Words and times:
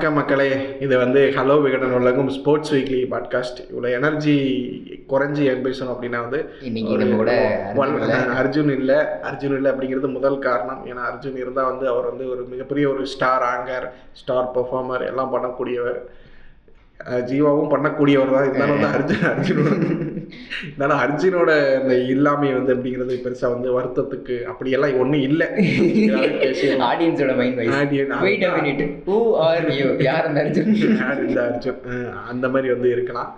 வணக்கம் 0.00 0.18
மக்களே 0.18 0.76
இது 0.80 0.98
வந்து 0.98 1.32
ஹலோ 1.36 1.62
விகடன் 1.62 1.90
உலகம் 1.90 2.28
ஸ்போர்ட்ஸ் 2.28 2.72
வீக்லி 2.74 3.00
பாட்காஸ்ட் 3.10 3.58
இவ்வளோ 3.70 3.90
எனர்ஜி 3.90 4.36
குறைஞ்சி 5.08 5.42
ஏன் 5.42 5.64
பேசணும் 5.64 5.92
அப்படின்னா 5.94 6.20
வந்து 6.20 6.38
அர்ஜுன் 8.40 8.70
இல்ல. 8.70 9.20
அர்ஜுன் 9.22 9.56
இல்லை. 9.56 9.72
அப்படிங்கிறது 9.72 10.12
முதல் 10.12 10.38
காரணம். 10.38 10.86
ஏன்னா 10.86 11.02
அர்ஜுன் 11.10 11.36
இருந்தால் 11.36 11.64
வந்து 11.64 11.88
அவர் 11.88 12.04
வந்து 12.04 12.30
ஒரு 12.30 12.46
மிகப்பெரிய 12.50 12.88
ஒரு 12.88 13.06
ஸ்டார் 13.06 13.42
ஆங்கர் 13.42 13.86
ஸ்டார் 14.12 14.50
பெர்ஃபார்மர் 14.54 15.06
எல்லாம் 15.06 15.34
பண்ணக்கூடியவர். 15.34 16.00
ஜீவாவும் 17.28 17.70
பண்ணக்கூடியவர் 17.72 18.32
தான். 18.34 18.46
இருந்தாலும் 18.48 18.76
வந்து 18.76 18.90
அர்ஜுன் 18.96 19.28
அர்ஜுனோட 19.30 19.74
இருந்தாலும் 20.64 21.00
அர்ஜுனோட 21.04 21.50
இந்த 21.80 21.94
இல்லாமை 22.12 22.48
வந்து 22.56 22.74
அப்படிங்கிறது 22.74 23.14
பெருசாக 23.26 23.54
வந்து 23.54 23.68
வருத்தத்துக்கு 23.76 24.36
அப்படியெல்லாம் 24.50 24.98
ஒன்றும் 25.04 25.24
இல்லை. 25.28 25.46
ஆடியன்ஸோட 26.90 27.32
மைண்ட் 27.38 28.82
ஹூ 29.06 29.16
ஆர் 29.46 29.70
யூ 29.78 29.86
யார் 30.08 30.28
அந்த 30.30 30.42
அர்ஜுன்? 30.44 30.70
யார் 31.00 31.22
இந்த 31.28 31.40
அர்ஜுன்? 31.48 31.80
அந்த 32.32 32.48
மாதிரி 32.54 32.70
வந்து 32.74 32.90
இருக்கலாம். 32.96 33.32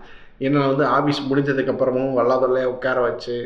என்ன 0.46 0.62
வந்து 0.70 0.84
ஆஃபீஸ் 0.96 1.20
முடிஞ்சதுக்கு 1.30 1.72
அப்புறமும் 1.72 2.14
வல்லாதொல்லையே 2.18 2.70
உட்கார 2.72 3.00
வச்சு 3.06 3.36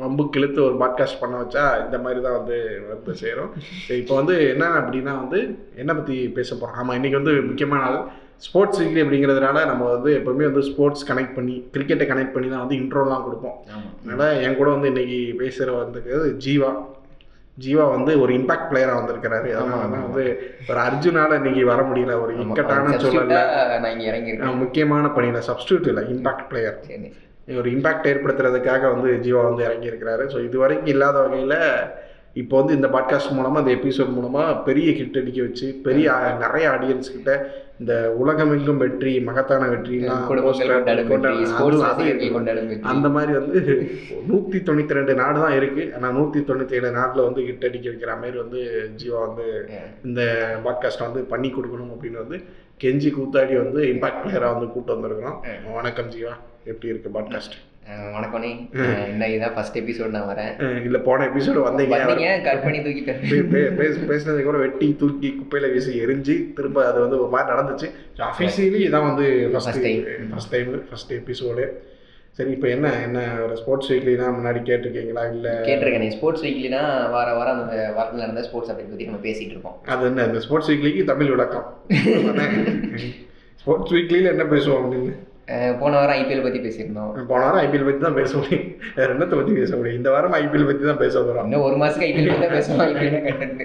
வம்பு 0.00 0.24
கிழித்து 0.34 0.60
ஒரு 0.68 0.76
பாட்காஸ்ட் 0.80 1.20
பண்ண 1.20 1.34
வச்சா 1.42 1.64
இந்த 1.84 1.98
மாதிரி 2.04 2.20
தான் 2.24 2.36
வந்து 2.38 2.58
வந்து 2.88 3.14
சேரும். 3.22 3.52
சரி 3.84 4.00
இப்போ 4.02 4.14
வந்து 4.20 4.36
என்ன 4.54 4.64
அப்படின்னா 4.80 5.14
வந்து 5.22 5.40
என்ன 5.82 5.90
பற்றி 6.00 6.16
பேச 6.38 6.50
போகிறோம் 6.54 6.80
ஆமாம் 6.80 6.98
இன்றைக்கி 7.00 7.18
வந்து 7.20 7.34
முக்கியமான 7.50 7.82
நாள். 7.86 8.00
ஸ்போர்ட்ஸ் 8.44 8.80
வீக்லி 8.80 9.00
அப்படிங்கிறதுனால 9.02 9.58
நம்ம 9.70 9.82
வந்து 9.94 10.10
எப்போவுமே 10.18 10.46
வந்து 10.48 10.62
ஸ்போர்ட்ஸ் 10.68 11.06
கனெக்ட் 11.10 11.36
பண்ணி 11.36 11.54
கிரிக்கெட்டை 11.74 12.06
கனெக்ட் 12.10 12.34
பண்ணி 12.34 12.48
தான் 12.48 12.64
வந்து 12.64 12.78
இன்ட்ரோலாம் 12.80 13.26
கொடுப்போம். 13.26 13.56
அதனால் 14.04 14.40
என் 14.46 14.58
கூட 14.60 14.68
வந்து 14.76 14.90
இன்னைக்கு 14.92 15.18
பேசுகிற 15.42 15.70
வந்துருக்கிறது 15.78 16.28
ஜீவா. 16.46 16.70
ஜீவா 17.56 17.84
வந்து 17.94 18.12
ஒரு 18.22 18.32
இம்பாக்ட் 18.38 18.68
பிளேயராக 18.70 18.98
வந்திருக்கிறாரு. 19.00 19.48
அதனால 19.56 19.80
தான். 19.94 20.04
வந்து 20.06 20.24
ஒரு 20.70 20.78
அர்ஜுனால 20.86 21.36
இன்னைக்கு 21.40 21.64
வர 21.72 21.80
முடியல. 21.90 22.14
ஒரு 22.24 22.32
இக்கட்டான 22.44 22.94
சூழல்ல 23.04 23.40
முக்கியமான 24.62 25.10
பணியில் 25.18 25.46
சப்ஸ்டியூட் 25.50 25.90
இல்லை 25.92 26.04
இம்பாக்ட் 26.14 26.48
பிளேயர் 26.52 26.78
ஒரு 27.60 27.68
இம்பாக்ட் 27.76 28.08
ஏற்படுத்துறதுக்காக 28.10 28.82
வந்து 28.94 29.10
ஜீவா 29.26 29.42
வந்து 29.48 29.64
இறங்கியிருக்கிறாரு. 29.68 30.24
ஸோ 30.32 30.38
இது 30.48 30.56
வரைக்கும் 30.58 30.92
இல்லாத 30.94 31.16
வகையில் 31.26 31.58
இப்போ 32.40 32.54
வந்து 32.60 32.76
இந்த 32.78 32.88
பாட்காஸ்ட் 32.92 33.34
மூலமாக 33.38 33.62
இந்த 33.62 33.72
எபிசோட் 33.78 34.14
மூலமாக 34.16 34.52
பெரிய 34.68 34.90
ஹிட் 34.98 35.18
அடிக்க 35.20 35.40
வச்சு 35.46 35.66
பெரிய 35.86 36.12
நிறைய 36.44 36.66
ஆடியன்ஸ் 36.74 37.12
கிட்ட 37.16 37.32
இந்த 37.82 37.94
உலகமெங்கும் 38.22 38.80
வெற்றி 38.82 39.12
மகத்தான 39.28 39.68
வெற்றி 39.70 39.96
அந்த 42.92 43.08
மாதிரி 43.16 43.32
வந்து 43.38 43.60
நூற்றி 44.30 44.58
தொண்ணூற்றி 44.58 44.98
ரெண்டு 44.98 45.14
நாடு 45.14 45.38
தான் 45.44 45.56
இருக்குது 45.60 45.88
ஆனால் 45.96 46.12
நூற்றி 46.12 46.40
தொண்ணூற்றி 46.40 46.78
ஏழு 46.80 46.90
நாட்டில் 46.98 47.26
வந்து 47.28 47.46
ஹிட் 47.48 47.66
அடிக்க 47.68 47.90
வைக்கிற 47.90 48.14
மாதிரி 48.20 48.38
வந்து 48.44 48.60
ஜீவா 49.00 49.20
வந்து. 49.26 49.46
இந்த 50.04 50.20
பாட்காஸ்ட்டை 50.66 51.08
வந்து 51.08 51.22
பண்ணி 51.32 51.50
கொடுக்கணும் 51.50 51.92
அப்படின்னு 51.94 52.22
வந்து 52.24 52.38
கெஞ்சி 52.84 53.10
கூத்தாடி 53.18 53.56
வந்து 53.64 53.82
இம்பாக்ட் 53.92 54.22
பிளேயராக 54.22 54.54
வந்து 54.54 54.72
கூட்டு 54.72 54.94
வந்திருக்கிறோம். 54.94 55.38
வணக்கம் 55.74 56.08
ஜீவா. 56.08 56.34
எப்படி 56.64 56.92
இருக்கு 56.92 57.10
பாட்காஸ்ட் 57.18 57.56
அஹ் 57.86 59.08
என்ன 59.08 59.28
இதான் 59.28 59.54
ஃபர்ஸ்ட் 59.54 59.78
எபிசோட் 59.78 60.08
நான் 60.08 60.28
வரேன். 60.28 60.52
இல்லை 60.84 61.00
போன 61.00 61.24
எபிசோடு 61.26 61.60
வந்தீங்க. 61.68 61.94
வந்தீங்க 61.94 62.44
கட் 62.44 62.62
பண்ணி 62.62 62.78
தூக்கிட்டேன். 62.78 63.20
பேசுனதை 64.08 64.42
கூட 64.42 64.58
வெட்டி 64.58 64.96
தூக்கி 64.98 65.30
குப்பையில 65.38 65.72
வீசி 65.72 66.00
எரிஞ்சு 66.00 66.52
திரும்ப 66.54 66.86
அது 66.86 67.00
வந்து 67.00 67.20
ஒரு 67.20 67.30
மாதிரி 67.30 67.52
நடந்துச்சு. 67.52 67.88
அஃபிஷியலி 68.18 68.80
இதான் 68.86 69.08
வந்து 69.08 69.48
first 69.52 69.82
time. 69.82 70.04
First 70.30 70.50
time 70.50 70.84
first 70.88 71.12
episode 71.12 71.64
சரி 72.30 72.50
இப்போ 72.50 72.68
என்ன 72.68 73.02
என்ன 73.02 73.18
ஒரு 73.42 73.56
ஸ்போர்ட்ஸ் 73.56 73.92
வீக்லினா 73.92 74.26
முன்னாடி 74.36 74.60
கேட்டிருக்கீங்களா? 74.68 75.24
இல்லை 75.32 75.50
கேட்டிருக்கேன் 75.62 76.08
ஸ்போர்ட்ஸ் 76.08 76.44
வீக்லினா 76.44 76.80
வார 77.10 77.34
வாரம் 77.34 77.62
அந்த 77.62 77.92
வாரத்தில் 77.96 78.20
நடந்த 78.20 78.42
ஸ்போர்ட்ஸ் 78.42 78.72
அப்டேட் 78.72 78.90
பற்றி 78.90 79.04
நம்ம 79.04 79.20
பேசிட்டு 79.22 79.52
இருக்கோம் 79.52 79.76
அது 79.86 80.06
என்ன 80.06 80.24
இந்த 80.24 80.40
ஸ்போர்ட்ஸ் 80.40 80.70
வீக்லிக்கு 80.70 81.04
தமிழ் 81.04 81.28
விளக்கம். 81.28 81.66
ஸ்போர்ட்ஸ் 83.62 83.92
வீக்லியில் 83.92 84.30
என்ன 84.30 84.42
பேசுவோம் 84.44 84.80
அப்படின்னு? 84.82 85.12
போன 85.80 85.92
வாரம் 85.94 86.16
ஐபிஎல் 86.16 86.42
பற்றி 86.42 86.58
பேசியிருந்தோம் 86.60 87.08
போன 87.30 87.40
வாரம் 87.42 87.60
ஐபிஎல் 87.62 87.86
பற்றி 87.86 88.00
தான் 88.00 88.18
பேச 88.18 88.32
முடியும் 88.36 88.66
வேற 88.96 89.08
என்னத்தை 89.14 89.36
பற்றி 89.38 89.54
பேச 89.56 89.70
முடியும் 89.76 89.98
இந்த 89.98 90.10
வாரம் 90.14 90.34
ஐபிஎல் 90.38 90.66
பற்றி 90.68 90.84
தான் 90.84 91.00
பேச 91.00 91.14
போகிறோம் 91.18 91.46
இன்னும் 91.46 91.64
ஒரு 91.68 91.76
மாசத்துக்கு 91.80 92.08
ஐபிஎல் 92.08 92.28
பற்றி 92.30 92.44
தான் 92.44 92.54
பேசுவோம் 92.56 92.82
ஐபிஎல் 92.86 93.16
கண்டென்ட் 93.32 93.64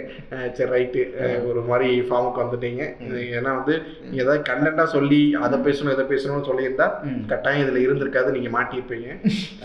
சரி 0.57 0.69
ரைட்டு 0.71 1.01
ஒரு 1.49 1.61
மாதிரி 1.69 1.89
ஃபார்முக்கு 2.07 2.43
வந்துட்டீங்க 2.43 2.81
ஏன்னா 3.31 3.51
வந்து 3.59 3.75
நீங்க 4.03 4.21
ஏதாவது 4.23 4.41
கண்டென்ட்டாக 4.49 4.89
சொல்லி 4.95 5.21
அதை 5.45 5.59
பேசணும் 5.67 5.93
இதை 5.95 6.05
பேசணும்னு 6.11 6.49
சொல்லியிருந்தா. 6.49 6.87
கட்டாயம் 7.31 7.63
இதில் 7.63 7.83
இருந்திருக்காது 7.85 8.35
நீங்கள் 8.35 8.55
மாட்டியிருப்பீங்க 8.55 9.09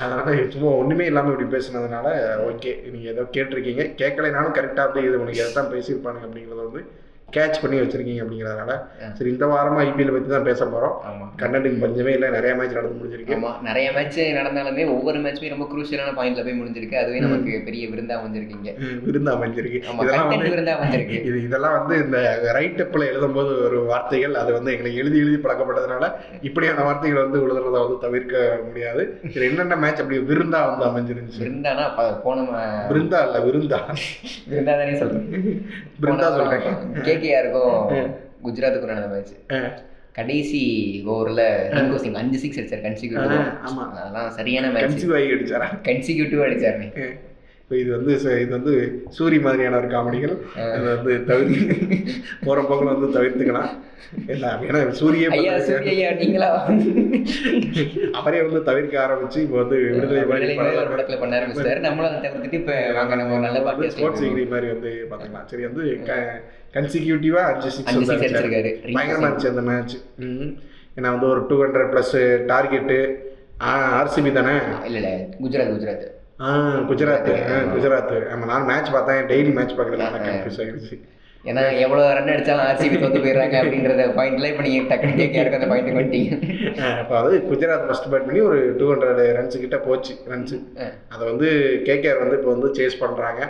அதனால 0.00 0.26
சும்மா 0.54 0.72
ஒன்றுமே 0.80 1.06
இல்லாமல் 1.10 1.34
இப்படி 1.34 1.50
பேசுனதுனால 1.56 2.08
ஓகே 2.48 2.74
நீங்கள் 2.88 3.12
ஏதோ 3.14 3.24
கேட்டிருக்கீங்க 3.36 3.84
கேட்கலைனாலும் 4.00 4.56
கரெக்டாக 4.58 4.88
வந்து 4.88 5.08
இது 5.08 5.22
உனக்கு 5.22 5.42
எதை 5.42 5.52
தான் 5.54 5.72
பேசியிருப்பானுங்க 5.72 6.28
அப்படிங்கிறத 6.28 6.66
வந்து 6.66 6.82
கேட்ச் 7.36 7.60
பண்ணி 7.62 7.76
வச்சிருக்கீங்க 7.80 8.22
அப்படிங்கிறதுனால. 8.24 8.72
சரி 9.18 9.30
இந்த 9.34 9.46
வாரமாக 9.52 9.84
ஐபிஎல் 9.88 10.12
பற்றி 10.14 10.30
தான் 10.32 10.48
பேச 10.48 10.60
போகிறோம் 10.72 10.96
ஆமாம் 11.08 11.30
கண்டென்ட்டுக்கு 11.42 11.82
பஞ்சமே 11.84 12.12
இல்லை 12.16 12.28
நிறைய 12.36 12.52
மேட்ச் 12.58 12.76
நடந்து 12.78 12.98
முடிஞ்சிருக்கு. 13.00 13.36
ஆமா 13.36 13.50
நிறைய 13.68 13.86
மேட்ச் 13.96 14.18
நடந்தாலுமே 14.38 14.84
ஒவ்வொரு 14.96 15.18
மேட்ச்மே 15.24 15.52
ரொம்ப 15.54 15.66
குரூஷியலான 15.72 16.14
பாயிண்ட்ல 16.18 16.44
போய் 16.46 16.58
முடிஞ்சிருக்கு. 16.60 16.96
அதுவே 17.02 17.20
நமக்கு 17.26 17.52
பெரிய 17.68 17.84
விருந்தா 17.92 18.16
அமைஞ்சிருக்கீங்க. 18.20 18.72
விருந்து 19.06 19.32
அமைஞ்சிருக்கு. 19.36 19.80
இதெல்லாம் 20.04 20.30
வந்து 20.32 20.52
விருந்தா 20.54 20.74
அமைஞ்சிருக்கு. 20.78 21.18
இது 21.30 21.38
இதெல்லாம் 21.48 21.76
வந்து 21.78 21.94
இந்த 22.04 22.18
ரைட் 22.58 22.82
அப்பில் 22.84 23.08
எழுதும்போது 23.12 23.52
ஒரு 23.68 23.80
வார்த்தைகள் 23.92 24.36
அது 24.42 24.52
வந்து 24.58 24.72
எங்களுக்கு 24.74 25.00
எழுதி 25.04 25.18
எழுதி 25.24 25.40
பழக்கப்பட்டதுனால 25.46 26.10
இப்படியான 26.50 26.84
வார்த்தைகள் 26.88 27.24
வந்து 27.24 27.40
எழுதுறத 27.46 27.76
வந்து 27.84 27.98
தவிர்க்க 28.06 28.44
முடியாது. 28.68 29.02
இது 29.32 29.48
என்னென்ன 29.50 29.80
மேட்ச் 29.84 30.02
அப்படி 30.04 30.20
விருந்தா 30.32 30.60
வந்து 30.70 30.86
அமைஞ்சிருந்துச்சு? 30.90 31.42
விருந்தானா? 31.46 31.86
போன 32.26 32.46
விருந்தா 32.92 33.20
இல்ல 33.26 33.38
விருந்தா. 33.48 33.80
விருந்தா 34.52 34.72
தானே 34.82 34.94
சொல்றேன். 35.02 35.26
விருந்தா 36.02 36.28
சொல்றேன். 36.36 37.20
கேகேஆருக்கும் 37.24 38.12
குஜராத்துக்கும் 38.44 38.92
நடந்த 38.92 39.08
மேட்ச். 39.14 39.34
கடைசி 40.18 40.62
ஓவர்ல 41.12 41.42
ரிங்கு 41.74 42.00
சிங் 42.04 42.18
அஞ்சு 42.22 42.38
சிக்ஸ் 42.44 42.58
அடிச்சார் 42.60 42.86
கன்சிக்யூட்டிவ். 42.86 43.44
அதெல்லாம் 43.98 44.32
சரியான 44.38 44.72
மேட்ச் 44.74 45.04
ஆகி 45.18 45.30
அடிச்சாரா? 45.36 45.68
கன்சிக்யூட்டிவ் 45.90 46.46
அடிச்சாரு 46.46 46.88
இப்போ 47.62 47.76
இது 47.82 47.90
வந்து 47.96 48.12
இது 48.42 48.52
வந்து 48.56 48.72
சூரி 49.16 49.36
மாதிரியான 49.44 49.76
ஒரு 49.80 49.88
காமெடிகள். 49.94 50.34
அதை 50.74 50.88
வந்து 50.96 51.12
தவிர்த்து 51.28 51.76
போகிற 52.46 52.58
போக்கில் 52.68 52.90
வந்து 52.92 53.08
தவிர்த்துக்கலாம். 53.16 53.70
இல்லை 54.32 54.48
ஏன்னா 54.68 54.80
சூரிய 54.98 55.26
சூரிய 55.68 56.08
நீங்களா? 56.20 56.48
அவரே 58.18 58.40
வந்து 58.46 58.60
தவிர்க்க 58.68 59.04
ஆரம்பிச்சு 59.04 59.38
இப்போ 59.44 59.56
வந்து 59.62 59.76
விடுதலை 59.94 60.24
படத்துல 60.90 61.18
பண்ண 61.22 61.38
ஆரம்பிச்சிட்டாரு 61.38 61.86
நம்மளும் 61.86 62.10
அதை 62.10 62.18
தவிர்த்துட்டு 62.26 62.60
இப்ப 62.62 62.74
வாங்க 62.98 63.16
நம்ம 63.20 63.38
நல்ல 63.46 63.62
ஸ்போர்ட்ஸ் 63.68 64.02
பாட்டு 64.02 64.24
டிகிரி 64.24 64.44
மாதிரி 64.54 64.68
வந்து 64.74 64.92
பார்த்துக்கலாம் 65.12 65.48
சரி 65.52 65.64
வந்து 65.70 65.86
கன்சிக்யூட்டிவா 66.74 67.42
அஞ்சு 67.50 67.70
சிக்ஸ் 67.70 67.90
அஞ்சு 67.90 68.00
சிக்ஸ் 68.00 68.12
அடிச்சாரு. 68.14 68.30
அடிச்சிருக்காரு 68.30 68.70
பயங்கரமா 68.96 69.26
இருந்துச்சு 69.28 69.52
அந்த 69.52 69.64
மேட்ச் 69.70 69.96
ஏன்னா 70.96 71.10
வந்து 71.14 71.28
ஒரு 71.32 71.42
two 71.50 71.56
hundred 71.64 71.92
plus 71.92 72.16
target 72.50 72.98
RCB 74.00 74.30
தானே? 74.32 74.54
இல்ல 74.88 74.96
இல்ல. 75.00 75.10
குஜராத் 75.42 75.72
குஜராத். 75.74 76.06
ஆ 76.44 76.48
குஜராத். 76.90 77.28
குஜராத். 77.74 78.14
ஆமாம் 78.32 78.50
நான் 78.52 78.68
மேட்ச் 78.70 78.92
பார்த்தேன். 78.94 79.26
டெய்லி 79.30 79.52
மேட்ச் 79.58 79.74
பார்க்குறது 79.78 80.04
ஆ. 80.06 80.12
கன்ஃபியூஸ் 80.26 80.60
ஆகிடுச்சு 80.62 80.96
ஏன்னா 81.44 81.62
எவ்வளவு 81.84 82.10
ரன் 82.16 82.32
அடிச்சாலும் 82.32 82.66
ஆர்சிபி 82.66 82.96
தோத்து 83.02 83.20
போயிடுறாங்க 83.22 83.54
அப்படின்றத 83.60 84.02
பாயிண்ட்ல 84.18 84.50
இப்ப 84.50 84.64
நீங்க 84.66 84.82
டக்குனு 84.90 85.14
கேட்க 85.20 85.56
அந்த 85.58 85.68
பாயிண்ட் 85.70 85.88
வந்துட்டீங்க. 85.90 86.34
அப்போ 87.00 87.14
அது 87.20 87.38
குஜராத் 87.48 87.86
ஃபர்ஸ்ட் 87.86 88.06
பேட் 88.12 88.26
பண்ணி 88.26 88.42
ஒரு 88.48 88.58
டூ 88.80 88.86
ஹண்ட்ரட் 88.92 89.22
ரன்ஸ் 89.38 89.62
கிட்ட 89.64 89.78
போச்சு 89.86 90.14
ரன்ஸ். 90.32 90.54
அதை 91.14 91.22
வந்து 91.30 91.48
கேகேஆர் 91.88 92.22
வந்து 92.22 92.38
இப்போ 92.38 92.50
வந்து 92.54 92.70
சேஸ் 92.78 93.02
பண்ணுறாங்க. 93.02 93.40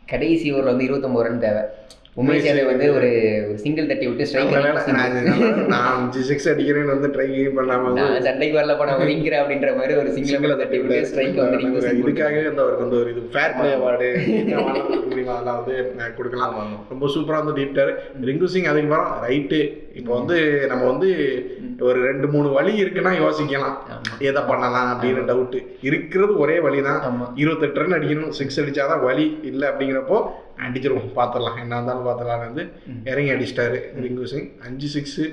கடைசி 0.05 0.53
ஓவர்ல 0.53 0.63
வந்து 0.63 0.83
இருபத்தொன்பது 0.83 1.29
ரன் 1.29 1.39
தேவை. 1.39 1.61
உமேஷ் 2.19 2.47
யாதவ் 2.47 2.69
வந்து 2.69 2.87
ஒரு 2.93 3.09
சிங்கிள் 3.63 3.89
தட்டி 3.89 4.05
விட்டு 4.07 4.27
ஸ்ட்ரைக் 4.29 4.53
நான் 5.73 5.87
அஞ்சு 5.91 6.21
சிக்ஸ் 6.29 6.49
அடிக்கிறேன்னு 6.51 6.93
வந்து 6.95 7.09
ட்ரை 7.15 7.27
பண்ணாம 7.57 7.93
சண்டைக்கு 8.27 8.57
வரல 8.59 8.75
போன 8.79 8.95
ஒதுங்கிற 9.03 9.37
அப்படின்ற 9.41 9.69
மாதிரி 9.77 9.95
ஒரு 10.01 10.11
சிங்கிள் 10.17 10.59
தட்டி 10.61 10.79
விட்டு 10.81 10.99
ஸ்ட்ரைக் 11.05 11.39
வந்து 11.43 11.59
இதுக்காகவே 12.01 12.43
வந்து 12.49 12.63
அவருக்கு 12.63 12.85
வந்து 12.85 12.99
ஒரு 13.01 13.11
இது 13.13 13.23
ஃபேர் 13.33 13.55
பிளே 13.57 13.69
அவார்டு 13.77 14.09
நான் 15.99 16.15
கொடுக்கலாம். 16.17 16.55
ரொம்ப 16.89 17.05
சூப்பராக 17.13 17.41
வந்து 17.41 17.57
டீப்டார் 17.59 17.91
ரிங்கு 18.21 18.49
சிங் 18.53 18.69
அதுக்கப்புறம் 18.71 19.09
ரைட்டு 19.25 19.59
இப்போ 19.93 20.11
வந்து 20.19 20.37
நம்ம 20.67 20.83
வந்து 20.85 21.09
ஒரு 21.87 21.99
ரெண்டு 22.07 22.27
மூணு 22.27 22.47
வழி 22.57 22.71
இருக்குன்னா 22.83 23.11
யோசிக்கலாம். 23.23 23.75
எதை 24.29 24.41
பண்ணலாம் 24.49 24.89
அப்படின்னு 24.91 25.21
டவுட்டு 25.29 25.59
இருக்கிறது 25.89 26.33
ஒரே 26.43 26.59
வழி 26.65 26.81
தான் 26.81 27.01
இருபத்தெட்டு 27.41 27.79
ரன் 27.81 27.97
அடிக்கணும் 27.97 28.35
சிக்ஸ் 28.39 28.59
அடிச்சாதான் 28.61 29.03
வழி 29.09 29.25
இல்லை 29.51 29.67
அப்படிங்கிறப்போ 29.69 30.17
அடிச்சிருவோம் 30.65 31.11
பார்த்துடலாம். 31.19 31.59
என்ன 31.63 31.75
இருந்தாலும் 31.75 32.07
பார்த்துடலாம் 32.07 32.45
வந்து. 32.47 32.65
இறங்கி 33.11 33.31
அடிச்சிட்டாரு 33.35 33.79
ரிங்கு 34.05 34.27
சிங். 34.33 34.49
அஞ்சு 34.67 34.87
சிக்ஸு 34.95 35.25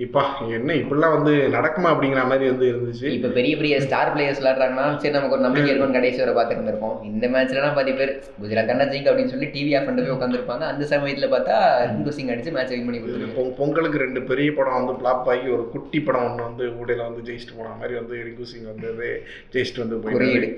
இப்பா 0.00 0.20
என்ன 0.48 0.72
இப்படிலாம் 0.74 1.14
வந்து 1.14 1.32
நடக்குமா 1.52 1.88
அப்படிங்கிற 1.88 2.22
மாதிரி 2.22 2.46
வந்து 2.50 2.66
இருந்துச்சு. 2.66 3.04
இப்போ 3.04 3.28
பெரிய 3.28 3.56
பெரிய 3.56 3.80
ஸ்டார் 3.80 4.16
பிளேயர்ஸ் 4.16 4.40
விளாட்றாங்கன்னா 4.40 4.96
சரி 4.96 5.10
நமக்கு 5.10 5.30
ஒரு 5.30 5.40
நம்பிக்கை 5.40 5.70
இருக்கும் 5.70 5.92
கடைசி 5.92 6.24
வரை 6.24 6.34
பார்த்துட்டு 6.34 6.60
இருந்திருப்போம் 6.60 7.04
இந்த 7.04 7.28
மேட்ச்லலாம் 7.28 7.74
பாதி 7.74 7.92
பேர் 7.92 8.12
குஜராத் 8.42 8.66
தானே 8.66 8.84
ஜெயிக்க 8.84 9.10
அப்படின்னு 9.10 9.26
சொல்லி 9.26 9.46
டிவி 9.46 9.78
ஆஃப் 9.78 9.84
பண்ணிட்டு 9.84 10.10
போய் 10.10 10.18
உட்காந்துருப்பாங்க 10.18 10.60
அந்த 10.60 10.84
சமயத்தில் 10.84 11.32
பார்த்தா 11.32 11.56
ரிங்கு 11.90 12.08
சிங் 12.08 12.28
அடிச்சு 12.28 12.52
மேட்ச் 12.52 12.68
வின் 12.68 12.84
பண்ணி 12.84 13.00
கொடுத்துருக்காங்க. 13.00 13.36
பொ- 13.36 13.54
பொங்கலுக்கு 13.56 13.98
ரெண்டு 13.98 14.22
பெரிய 14.22 14.52
படம் 14.52 14.84
வந்து 14.84 14.92
ஃப்ளாப் 14.92 15.26
ஆகி 15.26 15.48
ஒரு 15.48 15.68
குட்டி 15.68 16.00
படம் 16.00 16.24
ஒன்று 16.24 16.42
வந்து 16.42 16.80
ஊடையில் 16.80 17.04
வந்து 17.04 17.32
ஜெயிச்சுட்டு 17.32 17.56
போன 17.58 17.68
மாதிரி 17.68 17.94
வந்து 17.94 18.16
ரிங்கு 18.16 18.42
சிங் 18.42 18.64
வந்து 18.64 19.18
ஜெயிச்சுட்டு 19.52 19.78
வந்து. 19.78 20.10
குறியீடு. 20.10 20.48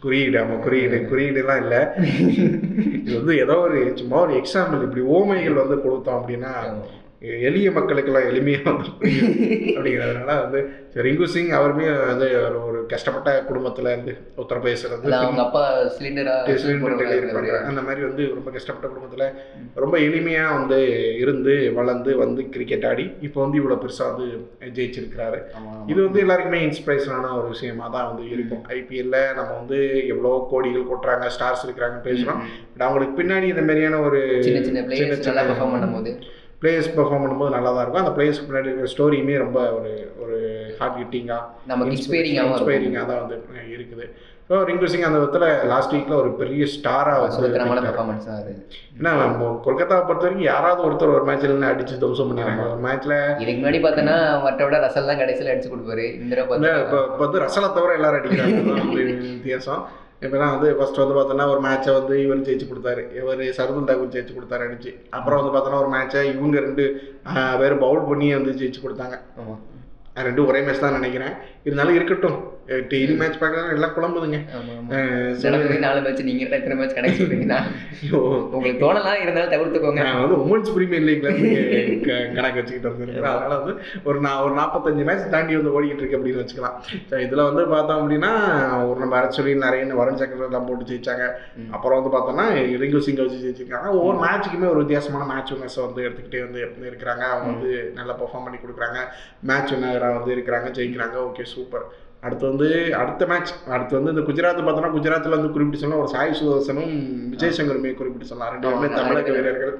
குறியீடு 0.00 0.40
ஆமாம் 0.40 0.62
குறியீடு. 0.62 1.08
குறியீடுலாம் 1.12 1.60
இல்லை. 1.60 1.80
இது 3.04 3.16
வந்து 3.16 3.38
ஏதோ 3.38 3.58
ஒரு 3.58 3.92
சும்மா 3.94 4.20
ஒரு 4.20 4.34
எக்ஸாம்பிள் 4.34 4.82
இப்படி 4.82 5.04
ஓமைகள் 5.16 5.60
வந்து 5.62 5.76
கொடுத்தோம் 5.76 6.14
அப்படின்னா 6.14 6.52
எளிய 7.22 7.70
மக்களுக்கெல்லாம் 7.70 8.26
எளிமையாக 8.28 8.62
வந்து 8.64 8.90
புரியும் 8.98 9.30
அப்படிங்கிறதுனால 9.76 10.40
வந்து 10.40 10.60
ரிங்கு 10.96 11.24
சிங் 11.24 11.50
அவருமே 11.50 12.06
வந்து 12.06 12.26
ஒரு- 12.48 12.86
கஷ்டப்பட்ட 12.86 13.44
குடும்பத்துல 13.48 13.92
இருந்து 13.92 14.16
உத்தரப்பிரதேசில் 14.36 14.86
இருந்து 14.86 15.08
அதான் 15.08 15.24
அவங்க 15.24 15.42
அப்பா 15.42 15.62
சிலிண்டரா 15.88 16.34
சிலிண்டர் 16.56 17.00
டெலிவரி 17.00 17.50
அந்த 17.62 17.82
மாதிரி 17.82 18.02
வந்து 18.02 18.28
ரொம்ப 18.28 18.50
கஷ்டப்பட்ட 18.50 18.86
குடும்பத்துல 18.88 19.26
ரொம்ப 19.74 19.98
எளிமையா 19.98 20.54
வந்து 20.54 20.78
இருந்து 21.18 21.72
வளர்ந்து 21.72 22.16
வந்து 22.16 22.48
கிரிக்கெட் 22.48 22.86
ஆடி 22.86 23.10
இப்போ 23.20 23.40
வந்து 23.40 23.56
இவ்வளவு 23.56 23.82
பெருசா 23.82 24.06
வந்து 24.10 24.26
ஜெயிச்சிருக்கிறாரு. 24.74 25.40
இது 25.86 26.02
வந்து 26.02 26.20
எல்லாருக்குமே 26.20 26.60
இன்ஸ்பிரேஷனான 26.66 27.38
ஒரு 27.38 27.48
விஷயமா 27.48 27.88
தான் 27.88 28.06
வந்து 28.06 28.30
இருக்கும். 28.30 28.64
ஐபிஎல்ல 28.68 29.34
நம்ம 29.34 29.54
வந்து 29.54 29.80
எவ்வளோ 30.06 30.48
கோடிகள் 30.52 30.90
கொட்டுறாங்க 30.90 31.28
ஸ்டார்ஸ் 31.28 31.64
இருக்கிறாங்கன்னு 31.66 32.06
பேசுறோம். 32.08 32.40
பட் 32.72 32.86
அவங்களுக்கு 32.88 33.22
பின்னாடி 33.22 33.42
இந்த 33.44 33.60
மாதிரியான 33.60 34.00
ஒரு 34.00 34.20
சின்ன 34.42 34.64
சின்ன 34.64 34.80
பிளேயர்ஸ் 34.80 35.26
நல்லா 35.26 35.42
பெர்ஃபார்ம் 35.42 35.74
பண்ணும்போது. 35.76 36.12
பிளேயர்ஸ் 36.62 36.94
பெர்ஃபார்ம் 36.96 37.22
பண்ணும்போது 37.24 37.54
நல்லா 37.56 37.70
தான் 37.74 37.84
இருக்கும். 37.84 38.04
அந்த 38.04 38.14
பிளேயர்ஸ்க்கு 38.16 38.48
முன்னாடி 38.48 38.68
இருக்கிற 38.70 38.88
ஸ்டோரியுமே 38.94 39.36
ரொம்ப 39.44 39.58
ஒரு 39.78 39.92
ஒரு 40.22 40.36
ஹார்ட் 40.78 40.98
ஹிட்டிங்காக 41.02 41.44
நமக்கு 41.70 41.94
இன்ஸ்பைரிங்காகவும் 41.96 42.56
இன்ஸ்பைரிங்காக 42.56 43.06
தான் 43.10 43.22
வந்து 43.22 43.36
இருக்குது. 43.76 44.06
ஸோ 44.50 44.58
ரிங்கு 44.68 44.88
சிங் 44.90 45.06
அந்த 45.06 45.18
விதத்தில் 45.20 45.46
லாஸ்ட் 45.70 45.94
வீக்கில் 45.94 46.18
ஒரு 46.20 46.30
பெரிய 46.40 46.62
ஸ்டாராக 46.74 47.24
சுதந்திரமான 47.34 47.80
பெர்ஃபார்மன்ஸ் 47.86 48.28
அது. 48.36 48.52
ஏன்னா 48.98 49.10
நம்ம 49.22 49.50
கொல்கத்தாவை 49.66 50.02
பொறுத்த 50.08 50.26
வரைக்கும் 50.26 50.48
யாராவது 50.52 50.80
ஒருத்தர் 50.86 51.14
ஒரு 51.16 51.26
மேட்ச்ல 51.28 51.70
அடிச்சு 51.72 52.00
தம்சம் 52.04 52.30
பண்ணிடுறாங்க. 52.30 52.64
ஒரு 52.74 52.82
மேட்ச்ல 52.86 53.14
இதுக்கு 53.42 53.60
முன்னாடி 53.60 53.80
பார்த்தோன்னா 53.86 54.16
மற்ற 54.46 54.60
விட 54.68 54.78
ரசல் 54.86 55.10
தான் 55.10 55.22
கடைசியில் 55.22 55.52
அடிச்சு 55.52 55.72
கொடுப்பாரு. 55.74 56.06
இந்த 56.22 56.42
இப்போ 56.84 56.98
இப்போ 57.10 57.22
வந்து 57.26 57.44
ரசலை 57.46 57.70
தவிர 57.78 57.98
எல்லாரும் 58.00 58.20
அடிக்கிறாங்க. 58.20 58.62
வித்தியாசம். 59.36 59.82
இப்போலாம் 60.24 60.52
வந்து 60.54 60.68
ஃபர்ஸ்ட் 60.76 61.00
வந்து 61.00 61.16
பார்த்தோன்னா 61.16 61.44
ஒரு 61.52 61.60
மேட்சை 61.66 61.92
வந்து 61.98 62.14
இவர் 62.24 62.46
ஜெயிச்சு 62.46 62.66
கொடுத்தாரு. 62.70 63.02
இவர் 63.18 63.42
சர்துல் 63.58 63.88
தாக்கூர் 63.90 64.14
ஜெயிச்சு 64.14 64.36
கொடுத்தாரு 64.36 64.64
அடிச்சு. 64.68 64.92
அப்புறம் 65.16 65.38
வந்து 65.40 65.52
பார்த்தோன்னா 65.54 65.80
ஒரு 65.84 65.90
மேட்சை 65.96 66.22
இவங்க 66.34 66.60
ரெண்டு 66.66 66.84
பேர் 67.60 67.82
பவுல் 67.84 68.08
பண்ணி 68.10 68.28
வந்து 68.38 68.54
ஜெயிச்சு 68.60 68.80
கொடுத்தாங்க. 68.86 69.18
ரெண்டும் 70.26 70.48
ஒரே 70.50 70.60
மேட்ச் 70.66 70.84
தான் 70.84 70.96
நினைக்கிறேன். 70.98 71.34
இருந்தாலும் 71.68 71.98
இருக்கட்டும். 72.00 72.38
டெய்லி 72.90 73.12
மேட்ச் 73.18 73.38
பார்க்கறது 73.40 73.76
எல்லாம் 73.76 73.92
குழம்புதுங்க. 73.94 74.38
நாலு 75.84 76.00
மேட்ச் 76.06 76.20
நீங்க 76.26 76.42
எத்தனை 76.56 76.74
மேட்ச் 76.78 76.96
கணக்கு 76.96 77.20
சொல்றீங்கன்னா 77.20 77.60
உங்களுக்கு 78.56 78.82
தோணலாம் 78.82 79.20
இருந்தாலும் 79.22 79.52
தவிர்த்துக்கோங்க. 79.52 80.02
நான் 80.08 80.20
வந்து 80.24 80.36
உமன்ஸ் 80.44 80.72
பிரீமியர் 80.74 81.06
லீக்ல 81.08 81.30
கணக்கு 82.36 82.58
வச்சுக்கிட்டு 82.58 82.90
வந்துருக்கேன் 82.90 83.28
அதனால 83.30 83.56
வந்து 83.60 83.74
ஒரு 84.08 84.18
நான் 84.26 84.42
ஒரு 84.46 84.54
நாற்பத்தஞ்சு 84.58 85.06
மேட்ச் 85.10 85.32
தாண்டி 85.34 85.56
வந்து 85.60 85.72
ஓடிக்கிட்டு 85.76 86.04
இருக்கு 86.04 86.18
அப்படின்னு 86.18 86.42
வச்சுக்கலாம். 86.42 86.76
ஸோ 87.12 87.14
இதில் 87.26 87.42
வந்து 87.48 87.64
பார்த்தோம் 87.72 88.00
அப்படின்னா 88.02 88.32
ஒரு 88.90 88.98
நம்ம 89.04 89.16
அரசொலி 89.20 89.54
நிறைய 89.64 89.86
வருண் 90.00 90.20
சக்கரெல்லாம் 90.22 90.68
போட்டு 90.68 90.90
ஜெயிச்சாங்க. 90.90 91.24
அப்புறம் 91.78 91.96
வந்து 92.00 92.12
பார்த்தோம்னா 92.16 92.46
ரிங்கு 92.84 93.02
சிங்கை 93.08 93.24
வச்சு 93.24 93.42
ஜெயிச்சிருக்காங்க. 93.46 93.88
ஒவ்வொரு 94.00 94.20
மேட்ச்சுக்குமே 94.26 94.70
ஒரு 94.74 94.82
வித்தியாசமான 94.84 95.30
மேட்ச் 95.32 95.54
வினர்ஸை 95.56 95.82
வந்து 95.88 96.06
எடுத்துக்கிட்டே 96.08 96.44
வந்து 96.46 96.60
இருக்கிறாங்க. 96.90 97.24
அவங்க 97.32 97.48
வந்து 97.54 97.72
நல்லா 98.00 98.16
பெர்ஃபார்ம் 98.20 98.46
பண்ணி 98.48 98.60
கொடுக்குறாங்க. 98.66 99.00
மேட்ச் 99.52 99.74
வினராக 99.76 100.12
வந்து 100.20 100.36
இருக்கிறாங்க 100.36 100.68
ஜெயிக்கிறாங்க. 100.80 101.18
Okay 101.30 101.46
super. 101.58 101.86
அடுத்து 102.26 102.44
வந்து 102.50 102.68
அடுத்த 103.00 103.22
மேட்ச் 103.30 103.50
அடுத்து 103.74 103.98
வந்து 103.98 104.12
இந்த 104.12 104.22
குஜராத் 104.28 104.64
பார்த்தோன்னா 104.68 104.94
குஜராத்தில் 104.94 105.36
வந்து 105.36 105.52
குறிப்பிட்டு 105.54 105.82
சொன்னா 105.82 106.00
ஒரு 106.02 106.10
சாய் 106.14 106.38
சுதர்சனும் 106.40 106.94
விஜய் 107.34 107.56
சங்கருமே 107.58 107.92
குறிப்பிட்டு 108.00 108.30
சொல்லலாம் 108.30 108.52
ரெண்டு 108.54 108.68
பேருமே 108.68 108.88
ஆமா, 108.88 108.98
தமிழக. 109.00 109.30
வீரர்கள். 109.36 109.76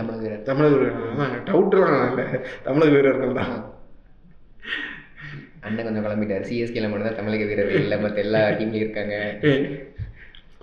தமிழக 0.00 0.22
வீரர். 0.24 0.42
தமிழக 0.48 0.74
வீரர்கள் 0.80 1.44
டவுட்லாம் 1.48 2.02
இல்லை. 2.08 2.26
தமிழக 2.66 2.90
வீரர்கள் 2.96 3.38
தான். 3.38 3.54
அண்ணன் 5.66 5.86
கொஞ்சம் 5.86 6.06
கிளம்பிட்டாரு. 6.06 6.44
சிஎஸ்கேல 6.48 6.88
மட்டும் 6.90 7.08
தான் 7.08 7.18
தமிழக 7.20 7.44
வீரர்கள் 7.50 7.82
இல்லை. 7.84 7.96
மற்ற 8.04 8.18
எல்லா 8.26 8.40
டீம்லயும் 8.58 8.82
இருக்காங்க. 8.84 9.16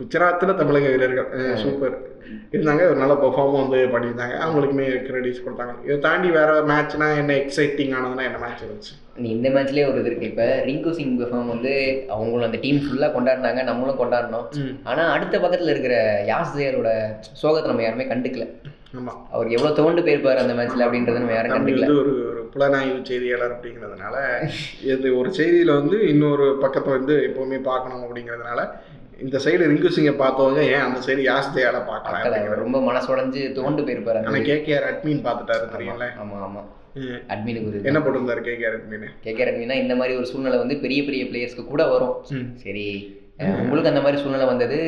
குஜராத்தில் 0.02 0.60
தமிழக 0.62 0.90
வீரர்கள். 0.94 1.30
சூப்பர். 1.64 1.98
இருந்தாங்க 2.54 2.84
ஒரு 2.90 2.98
நல்ல 3.02 3.14
பெர்ஃபார்மும் 3.22 3.62
வந்து 3.64 3.80
பண்ணியிருந்தாங்க. 3.94 4.36
அவங்களுக்குமே 4.44 4.86
கிரெடிட்ஸ் 5.08 5.44
கொடுத்தாங்க. 5.46 5.74
இதை 5.88 5.98
தாண்டி 6.06 6.30
வேற 6.38 6.52
மேட்ச்னா 6.72 7.08
என்ன 7.22 7.32
எக்ஸைட்டிங் 7.44 7.94
ஆனதுன்னா 7.98 8.26
என்ன 8.30 8.40
மேட்ச் 8.44 8.64
இருந்துச்சு? 8.66 8.94
நீ 9.22 9.30
இந்த 9.38 9.48
மேட்ச்லேயே 9.56 9.88
ஒரு 9.90 10.00
இது 10.02 10.10
இருக்கு. 10.10 10.30
இப்போ 10.32 10.46
ரிங்கு 10.68 10.92
சிங் 11.00 11.16
பெர்ஃபார்ம் 11.22 11.52
வந்து 11.54 11.74
அவங்களும் 12.16 12.48
அந்த 12.50 12.60
டீம் 12.66 12.80
ஃபுல்லாக 12.84 13.12
கொண்டாடினாங்க 13.16 13.64
நம்மளும் 13.70 14.00
கொண்டாடினோம். 14.02 14.48
ஆனால் 14.92 15.12
அடுத்த 15.16 15.36
பக்கத்தில் 15.46 15.74
இருக்கிற 15.74 15.96
யாஸ் 16.32 16.56
ஜெயரோட 16.60 16.92
சோகத்தை 17.42 17.72
நம்ம 17.72 17.86
யாருமே 17.88 18.08
கண்டுக்கல. 18.14 18.48
ஆமாம் 19.00 19.20
அவர் 19.34 19.54
எவ்வளோ 19.56 19.74
தோண்டு 19.76 20.06
போயிருப்பார் 20.06 20.42
அந்த 20.44 20.54
மேட்ச்ல 20.56 20.86
அப்படின்றத 20.86 21.20
நம்ம 21.24 21.36
யாரும் 21.36 21.56
கண்டுக்கல. 21.56 21.90
ஒரு 22.04 22.14
புலனாய்வு 22.54 22.98
செய்தியாளர் 23.10 23.54
அப்படிங்கிறதுனால 23.56 24.16
இது 24.94 25.10
ஒரு 25.20 25.30
செய்தியில் 25.38 25.78
வந்து 25.80 26.00
இன்னொரு 26.14 26.48
பக்கத்தை 26.64 26.92
வந்து 26.98 27.16
எப்போவுமே 27.28 27.60
பார்க்கணும் 27.70 28.04
அப்படிங்கிறதுனால 28.06 28.62
இந்த 29.22 29.38
சைடு 29.44 29.70
ரிங்கு 29.70 29.90
சிங்கை 29.96 30.14
பார்த்தவங்க 30.18 30.62
ஏன் 30.70 30.84
அந்த 30.84 31.00
சைடு 31.06 31.22
யாஸ் 31.26 31.52
ஜெயால 31.56 31.80
பார்க்கலாம் 31.88 32.62
ரொம்ப 32.62 32.80
மனசுடைஞ்சு 32.88 33.42
தோண்டு 33.58 33.86
போயிருப்பார் 33.88 34.20
ஆனால் 34.22 34.48
கேகேஆர் 34.50 34.88
அட்மின் 34.90 35.26
பார்த்துட்டாரு 35.26 35.66
தெரியும்ல. 35.74 36.08
ஆமா 36.22 36.38
ஆமா. 36.44 36.62
ம். 37.00 37.20
அட்மினுக்கு 37.30 37.70
ஒரு 37.70 37.82
என்ன 37.90 38.00
போட்டிருந்தாரு 38.00 38.42
கேகேஆர் 38.48 38.78
அட்மின் 38.78 39.06
கேட்குற 39.26 39.48
அட்மினா 39.52 39.78
இந்த 39.82 39.96
மாதிரி 39.96 40.16
ஒரு 40.18 40.30
சூழ்நிலை 40.32 40.58
வந்து 40.60 40.78
பெரிய 40.82 41.02
பெரிய 41.06 41.26
பிளேயர்ஸ்க்கு 41.26 41.66
கூட 41.68 41.84
வரும். 41.92 42.16
சரி 42.64 42.86
உங்களுக்கு 43.62 43.92
அந்த 43.94 44.04
மாதிரி 44.04 44.22
சூழ்நிலை 44.22 44.48
வந்தது? 44.54 44.80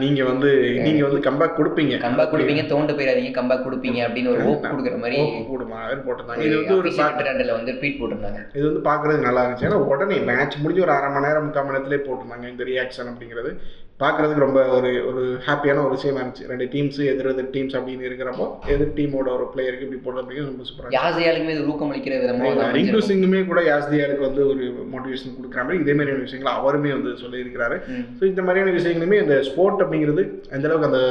நீங்க 0.00 0.20
வந்து 0.28 0.50
நீங்க 0.84 1.02
வந்து 1.06 1.20
கம்பேக் 1.26 1.56
கொடுப்பீங்க. 1.56 1.94
கம்பேக் 2.04 2.32
கொடுப்பீங்க 2.32 2.62
தோண்டு 2.72 2.96
போயிடாதீங்க 2.98 3.30
கம்பேக் 3.38 3.64
கொடுப்பீங்க 3.64 4.00
அப்படின்னு 4.06 4.32
ஒரு 4.34 4.42
ஹோப் 4.48 4.68
கொடுக்குற 4.72 4.98
மாதிரி 5.04 5.18
கூடுமா 5.50 5.78
அவர் 5.86 6.04
போட்டிருந்தாங்க. 6.06 6.44
இது 6.48 6.58
வந்து 6.60 6.76
ஒரு 6.80 6.90
ட்ரெண்டில் 7.20 7.56
வந்து 7.56 7.72
ட்வீட் 7.78 7.98
போட்டிருந்தாங்க. 8.00 8.40
இது 8.58 8.64
வந்து 8.68 8.84
பார்க்கறதுக்கு 8.90 9.28
நல்லா 9.28 9.42
இருந்துச்சு. 9.44 9.66
ஏன்னா 9.68 9.80
உடனே 9.92 10.18
மேட்ச் 10.30 10.60
முடிஞ்சு 10.64 10.84
ஒரு 10.86 10.94
அரை 10.96 11.08
மணி 11.14 11.26
நேரம் 11.26 11.46
முக்கால் 11.46 11.66
மணி 11.66 11.76
நேரத்திலே 11.76 12.02
போட்டிருந்தாங்க. 12.06 12.46
இந்த 12.52 12.64
ரியாக்ஷன் 12.70 13.10
அப்படிங்கிறது. 13.12 13.52
பார்க்கறதுக்கு 14.00 14.44
ரொம்ப 14.44 14.60
ஒரு 14.76 14.88
ஒரு 15.08 15.20
ஹாப்பியான 15.44 15.82
ஒரு 15.82 15.94
விஷயமா 15.94 16.20
இருந்துச்சு 16.20 16.48
ரெண்டு 16.48 16.66
டீம்ஸ் 16.72 16.98
எதிர் 17.04 17.28
எதிர் 17.28 17.50
டீம்ஸ் 17.52 17.76
அப்படின்னு 17.78 18.06
இருக்கிறப்போ 18.06 18.46
எதிர் 18.72 18.94
டீமோட 18.96 19.28
ஒரு 19.34 19.44
பிளேயருக்கு 19.52 19.86
இப்படி 19.86 20.00
போடுறது 20.00 20.22
அப்படிங்கிறது 20.22 20.50
ரொம்ப 20.50 20.64
சூப்பராக 20.68 20.94
யாசையாலுக்குமே 20.96 21.54
இது 21.54 21.68
ஊக்கம் 21.68 21.92
அளிக்கிற 21.92 22.16
விதமா 22.22 22.48
அது 22.54 22.64
ரிங்கு. 22.76 23.02
சிங்குமே 23.08 23.42
கூட 23.44 23.60
யாஸ்தியாருக்கு 23.68 24.26
வந்து 24.26 24.42
ஒரு 24.46 24.64
மோட்டிவேஷன் 24.92 25.36
கொடுக்குற 25.36 25.62
மாதிரி 25.62 25.82
இதே 25.82 25.94
மாதிரியான 25.94 26.24
விஷயங்களை 26.24 26.54
அவருமே 26.58 26.92
வந்து 26.96 27.12
சொல்லியிருக்கிறாரு. 27.22 27.78
ஸோ 28.18 28.24
இந்த 28.30 28.42
மாதிரியான 28.44 28.74
விஷயங்களுமே 28.78 29.20
இந்த 29.22 29.36
ஸ்போர்ட் 29.48 29.84
அப்படிங்கிறது 29.84 30.24
எந்த 30.52 30.66
அளவுக்கு 30.68 30.90
அந்த 30.90 31.02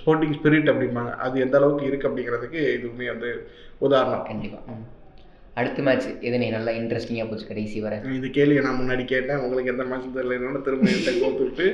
ஸ்போர்ட்டிங் 0.00 0.36
ஸ்பிரிட் 0.38 0.70
அப்படிம்பாங்க 0.72 1.14
அது 1.24 1.44
எந்த 1.46 1.58
அளவுக்கு 1.60 1.88
இருக்கு 1.90 2.08
அப்படிங்கிறதுக்கு 2.08 2.60
இதுவுமே 2.76 3.08
வந்து 3.14 3.32
உதாரணம் 3.82 4.26
கண்டிப்பா 4.28 4.60
ம். 4.72 4.84
அடுத்த 5.60 5.82
மேட்ச் 5.82 6.06
எது 6.28 6.36
நீ 6.38 6.48
நல்லா 6.56 6.72
இன்ட்ரெஸ்டிங்காக 6.80 7.26
போச்சு 7.28 7.46
கடைசி 7.50 7.78
வரை? 7.84 7.98
இந்த 8.18 8.28
கேள்வியை 8.38 8.62
நான் 8.64 8.80
முன்னாடி 8.80 9.04
கேட்டேன். 9.14 9.40
உங்களுக்கு 9.44 9.72
எந்த 9.74 9.84
மேட்ச் 9.90 10.16
தெரியலன்னு 10.16 10.64
திரும்ப 10.66 10.90
என்கிட்ட 10.90 11.14
கோத்துட்டு 11.22 11.66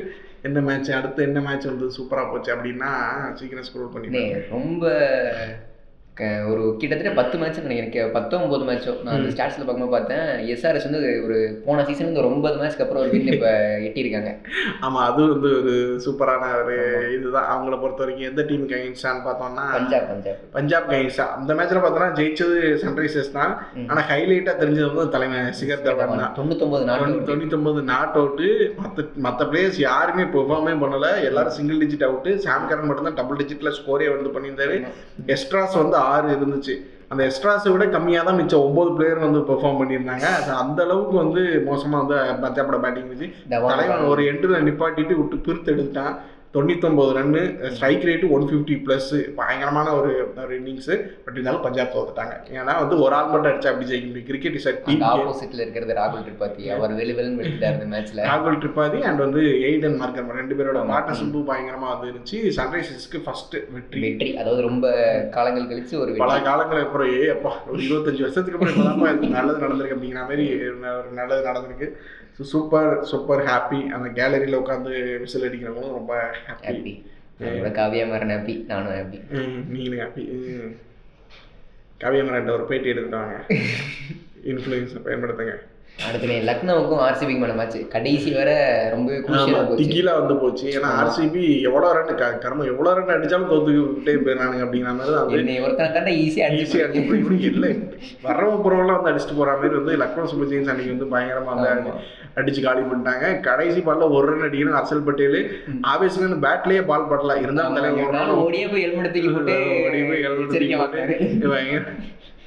எந்த 0.48 0.60
மேட்ச் 0.60 0.90
அடுத்து 0.98 1.20
என்ன 1.28 1.40
மேட்ச் 1.40 1.70
வந்து 1.70 1.88
சூப்பராக 1.96 2.26
போச்சு 2.30 2.50
அப்படின்னா 2.56 2.92
சீக்கிரம் 3.40 3.68
ஸ்க்ரோல் 3.68 3.92
பண்ணி 3.94 4.22
ரொம்ப 4.54 4.84
ஒரு 6.52 6.62
கிட்டத்தட்ட 6.80 7.10
பத்து 7.18 7.36
மேட்ச் 7.40 7.58
நினைக்கிறேன். 7.66 8.10
பத்தோ 8.16 8.38
ஒன்பது 8.44 8.64
மேட்சோ 8.68 8.92
நான் 9.04 9.14
அந்த 9.18 9.28
ஸ்டாட்ஸில் 9.34 9.62
பார்க்கும்போது 9.66 9.94
பார்த்தேன் 9.94 10.26
எஸ்ஆர்எஸ் 10.54 10.86
வந்து 10.88 11.00
ஒரு 11.26 11.36
போன 11.66 11.84
சீசன் 11.88 12.08
வந்து 12.08 12.20
ஒரு 12.22 12.28
ஒன்பது 12.32 12.56
மேட்ச்க்கு 12.60 12.84
அப்புறம் 12.84 13.02
ஒரு 13.04 13.12
வின் 13.14 13.30
இப்போ 13.34 13.52
எட்டியிருக்காங்க. 13.86 14.30
ஆமாம் 14.86 15.04
அது 15.06 15.20
வந்து 15.30 15.50
ஒரு 15.60 15.74
சூப்பரான 16.04 16.50
ஒரு 16.58 16.76
இதுதான். 17.14 17.48
அவங்கள 17.52 17.76
பொறுத்த 17.84 18.02
வரைக்கும் 18.04 18.28
எந்த 18.30 18.42
டீமுக்கு 18.50 18.76
அகைன்ஸ்டான்னு 18.78 19.24
பார்த்தோம்னா 19.28 19.64
பஞ்சாப் 19.76 20.06
பஞ்சாப். 20.10 20.42
பஞ்சாப் 20.56 20.90
கைன்ஸா 20.92 21.26
அந்த 21.38 21.56
மேட்ச்ல 21.60 21.82
பார்த்தோன்னா 21.84 22.10
ஜெயிச்சது 22.20 22.58
சன்ரைசர்ஸ் 22.84 23.32
தான். 23.38 23.54
ஆனால் 23.88 24.06
ஹைலைட்டாக 24.10 24.54
தெரிஞ்சது 24.62 24.90
வந்து 24.90 25.14
தலைமை 25.16 25.40
சிகர் 25.60 25.82
தவான் 25.88 26.14
தான். 26.24 26.36
தொண்ணூத்தொம்பது 26.40 26.86
நாட்டு 26.90 27.26
தொண்ணூத்தொம்பது 27.32 27.82
நாட் 27.92 28.20
அவுட்டு 28.22 28.50
மற்ற 28.82 29.06
மற்ற 29.28 29.48
பிளேயர்ஸ் 29.52 29.80
யாருமே 29.88 30.26
பெர்ஃபார்மே 30.36 30.76
பண்ணல. 30.84 31.10
எல்லாரும் 31.30 31.56
single 31.60 31.82
digit 31.84 32.06
out 32.10 32.36
Sam 32.46 32.68
Curran 32.70 32.88
மட்டும் 32.90 33.10
தான் 33.10 33.18
டபுள் 33.22 33.42
டிஜிட்ல 33.42 33.74
ஸ்கோரே 33.80 34.12
வந்து 34.16 34.36
பண்ணியிருந்தாரு. 34.36 34.78
எக்ஸ்ட்ராஸ் 35.34 35.80
வந்து 35.82 35.98
ஆறு 36.10 36.28
இருந்துச்சு. 36.36 36.74
அந்த 37.12 37.22
எக்ஸ்ட்ராஸை 37.28 37.70
விட 37.72 37.84
கம்மியாக 37.94 38.26
தான் 38.28 38.38
மிச்சம் 38.40 38.66
ஒன்பது 38.66 38.90
பிளேயர் 38.98 39.24
வந்து 39.24 39.40
பெர்ஃபார்ம் 39.48 39.80
பண்ணியிருந்தாங்க. 39.80 40.26
அது 40.40 40.50
அந்த 40.62 40.78
அளவுக்கு 40.86 41.16
வந்து 41.22 41.42
மோசமாக 41.70 42.00
வந்து 42.02 42.16
பஞ்சாபோட 42.44 42.78
பேட்டிங் 42.84 43.08
இருந்துச்சு. 43.08 43.30
தலைவன் 43.72 44.10
ஒரு 44.12 44.22
எண்டில் 44.32 44.64
நிப்பாட்டிட்டு 44.68 45.16
விட்டு 45.20 45.38
பிரித்து 45.46 45.72
எடுத்துட்டான். 45.74 46.14
தொண்ணூத்தொம்பது 46.54 47.12
run 47.18 47.42
strike 47.74 48.02
rate 48.08 48.26
one 48.36 48.42
fifty 48.48 48.74
plus 48.86 49.10
பயங்கரமான 49.38 49.88
ஒரு 49.98 50.10
ஒரு 50.42 50.54
இன்னிங்ஸு 50.58 50.94
பட் 51.24 51.36
இருந்தாலும் 51.36 51.64
பஞ்சாப் 51.66 51.94
தோத்துட்டாங்க. 51.94 52.34
ஏன்னா 52.58 52.74
வந்து 52.80 52.96
ஒரு 53.04 53.14
ஆள் 53.18 53.30
மட்டும் 53.30 53.50
அடிச்சா 53.50 53.70
அப்படி 53.70 53.88
ஜெயிக்க 53.90 54.08
முடியும்? 54.08 54.28
கிரிக்கெட் 54.30 54.58
இஸ் 54.58 54.68
டீம் 54.88 55.04
ஆப்போசிட்ல 55.10 55.62
இருக்கிறது 55.64 55.96
ராகுல் 56.00 56.26
திரிபாதி. 56.28 56.64
அவர் 56.76 56.94
வெளி 57.00 57.14
வெளின்னு 57.18 57.40
விட்டுட்டார் 57.40 57.76
இந்த 57.78 57.88
மேட்ச்ல 57.94 58.26
ராகுல் 58.30 58.60
திரிபாதி 58.64 59.00
அண்ட் 59.10 59.24
வந்து 59.26 59.42
எய்டன் 59.70 59.98
மார்க்கர் 60.02 60.38
ரெண்டு 60.40 60.56
பேரோட 60.60 60.78
ஆமா. 60.82 60.92
பார்ட்னர்ஷிப்பும் 60.92 61.48
பயங்கரமா 61.52 61.88
வந்து 61.94 62.10
இருந்துச்சு. 62.10 62.38
சன்ரைசர்ஸ்க்கு 62.60 63.20
ஃபர்ஸ்ட் 63.26 63.56
வெற்றி. 63.76 64.00
வெற்றி. 64.06 64.30
அதாவது 64.36 64.62
ரொம்ப 64.68 64.86
காலங்கள் 65.36 65.70
கழிச்சு 65.72 65.94
ஒரு 66.04 66.14
பல 66.24 66.40
காலங்களுக்கு 66.48 66.88
அப்புறம் 66.88 67.12
ஏ 67.18 67.28
அப்பா 67.36 67.52
ஒரு 67.70 67.82
இருபத்தஞ்சு 67.88 68.26
வருஷத்துக்கு 68.26 68.58
அப்புறம் 68.58 69.30
நல்லது 69.38 69.64
நடந்திருக்கு 69.66 69.96
அப்படிங்கிற 69.98 70.24
மாதிரி 70.30 70.46
ஒரு 70.98 71.10
நல்லது 71.20 71.42
நடந்திருக்கு. 71.50 71.88
ஸோ 72.38 72.42
சூப்பர் 72.42 72.92
சூப்பர் 73.02 73.42
ஹாப்பி 73.46 73.80
அந்த 73.88 74.08
கேலரியில் 74.10 74.60
உட்காந்து 74.60 74.92
விசில் 75.18 75.46
அடிக்கிறவங்களும் 75.48 75.98
ரொம்ப 75.98 76.14
ஹாப்பி 76.46 76.94
காவியா 77.72 78.06
மரன் 78.08 78.32
ஹாப்பி 78.34 78.54
நானும் 78.66 78.96
ஹாப்பி 78.96 79.18
நீங்களும் 79.68 80.02
ஹாப்பி 80.02 80.24
காவியமரன்ட்ட 82.00 82.56
ஒரு 82.56 82.64
பேட்டி 82.64 82.92
எடுத்துட்டாங்க 82.92 83.34
இன்ஃப்ளூயன்ஸை 84.44 85.00
பயன்படுத்துங்க. 85.06 85.52
அடுத்து 85.98 86.36
லக்னோவுக்கும் 86.46 87.02
ஆர்சிபிக்கு 87.04 87.56
மேட்ச் 87.58 87.76
கடைசி 87.92 88.30
வர 88.36 88.50
ரொம்பவே 88.94 89.18
திகிலா 89.80 90.12
வந்து 90.18 90.34
போச்சு. 90.42 90.64
ஏன்னா 90.76 90.88
ஆர்சிபி 91.00 91.42
எவ்வளோ 91.68 91.90
ரன் 91.96 92.10
கர்மம் 92.44 92.70
எவ்வளோ 92.72 92.92
ரன் 92.96 93.12
அடிச்சாலும் 93.16 93.50
தோத்துக்கிட்டே 93.50 94.14
போயிடறானுங்க 94.24 94.64
அப்படிங்கிற 94.64 94.94
மாதிரி 94.98 95.14
தான் 95.16 95.34
என்னை 95.38 95.56
ஒருத்தனை 95.64 95.88
தாண்டா 95.96 96.14
ஈஸியாக 96.22 96.58
ஈஸியாக 96.58 96.88
அடிச்சு 96.88 97.46
இல்லை 97.50 97.70
வர்றவங்க 98.26 98.58
போகிறவங்களாம் 98.58 98.98
வந்து 98.98 99.12
அடிச்சுட்டு 99.12 99.38
போகிற 99.38 99.54
மாதிரி 99.54 99.78
வந்து 99.80 99.94
லக்னோ 100.02 100.26
சூப்பர் 100.32 100.50
ஜெயின்ஸ் 100.52 100.72
அன்னைக்கு 100.72 100.94
வந்து 100.94 101.08
பயங்கரமாக 101.14 101.68
வந்து. 101.68 101.94
அடிச்சு 102.38 102.60
காலி 102.62 102.82
பண்ணிட்டாங்க. 102.84 103.24
கடைசி 103.46 103.80
பால்ல 103.86 104.08
ஒரு 104.16 104.26
ரன் 104.30 104.46
அடிக்கணும் 104.46 104.78
ஹர்ஷல் 104.78 105.06
பட்டேல். 105.08 105.40
ஆவேசங்க 105.92 106.38
பேட்லயே 106.46 106.82
பால் 106.90 107.10
படலாம் 107.10 107.42
இருந்தாலும் 107.44 107.78
தலைவர் 107.78 108.38
ஓடியே 108.42 108.66
போய் 108.72 108.84
ஹெல்மெட் 108.86 109.14
தூக்கி 109.16 109.32
போட்டு 109.36 109.56
ஓடி 109.84 110.00
போய் 110.10 110.24
எச்சரிக்கை 110.28 110.78
தூக்கி 110.80 111.46
போட்டு 111.46 111.80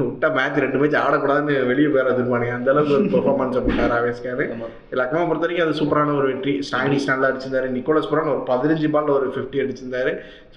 விட்டா 0.00 0.28
மேட்ச் 0.34 0.60
ரெண்டு 0.64 0.78
மேட்ச் 0.80 0.96
ஆடக்கூடாதுன்னு 1.00 1.54
வெளியே 1.70 1.88
போயிட 1.88 2.10
திருப்பானுங்க 2.12 2.54
அந்த 2.56 2.70
அளவுக்கு 2.72 2.94
ஒரு 2.96 3.08
பெர்ஃபார்மன்ஸை 3.14 3.62
பண்ணார் 3.66 3.94
ஆவேஸ்காரு 3.96 4.44
ஆமா. 4.54 4.68
லக்னோ 5.00 5.24
பொறுத்த 5.28 5.44
வரைக்கும் 5.44 5.66
அது 5.66 5.78
சூப்பரான 5.80 6.14
ஒரு 6.18 6.28
வெற்றி. 6.32 6.52
ஸ்டாயினிஸ் 6.68 7.08
நல்லா 7.10 7.28
அடிச்சிருந்தாரு 7.30 7.68
நிக்கோலஸ் 7.76 8.10
புரான் 8.10 8.32
ஒரு 8.34 8.42
பதினஞ்சு 8.50 8.90
பால் 8.94 9.14
ஒரு 9.16 9.28
ஃபிஃப்டி 9.34 9.60
அடிச்சிருந்தாரு. 9.64 10.12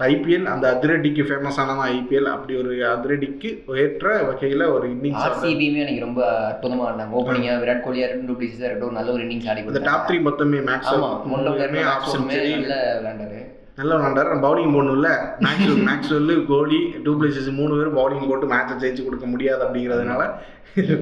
ஐபிஎல் 0.08 0.48
அந்த 0.54 0.66
அதிரடிக்கு 0.74 1.24
ஃபேமஸ் 1.28 1.60
ஆனதான் 1.64 1.90
ஐபிஎல் 1.96 2.30
அப்படி 2.34 2.54
ஒரு 2.62 2.72
அதிரடிக்கு 2.92 3.50
ஏற்ற 3.84 4.06
வகையில் 4.30 4.66
ஒரு 4.76 4.86
இன்னிங்ஸ் 4.94 5.24
ஆர்சிபியுமே 5.26 5.82
எனக்கு 5.86 6.06
ரொம்ப 6.08 6.22
அற்புதமா 6.50 6.86
ஆடினாங்க. 6.88 7.16
ஓப்பனிங்கா 7.20 7.56
விராட் 7.64 7.86
கோலியா 7.86 8.06
இருக்கட்டும் 8.06 8.30
டூப்ளிசிஸா 8.32 8.66
இருக்கட்டும் 8.66 9.00
நல்ல 9.00 9.12
ஒரு 9.12 9.24
இன்னிங்ஸ் 9.26 9.50
ஆடி 9.52 9.66
இந்த 9.68 9.84
டாப் 9.90 10.06
த்ரீ 10.10 10.20
மொத்தமே 10.28 10.62
மேக்ஸ் 10.70 10.92
ஆமா 10.94 11.12
மொண்டமே 11.34 11.84
ஆஃப் 11.94 12.12
செஞ்சுரி 12.14 12.54
நல்ல 12.58 12.78
விளையாண்டாரு. 12.98 13.42
நல்லா 13.78 13.96
விளாண்டாரு 13.98 14.38
bowling 14.46 14.74
போடணும்ல. 14.76 15.10
Maxwell 15.46 15.84
Maxwell 15.90 16.34
Kohli 16.50 16.80
du Plessis 17.06 17.52
மூணு 17.60 17.76
பேரும் 17.78 17.98
பவுலிங் 18.00 18.30
போட்டு 18.32 18.48
மேட்சை 18.54 18.76
ஜெயிச்சு 18.82 19.06
கொடுக்க 19.06 19.26
முடியாது 19.34 19.62
அப்படிங்கிறதுனால 19.66 20.24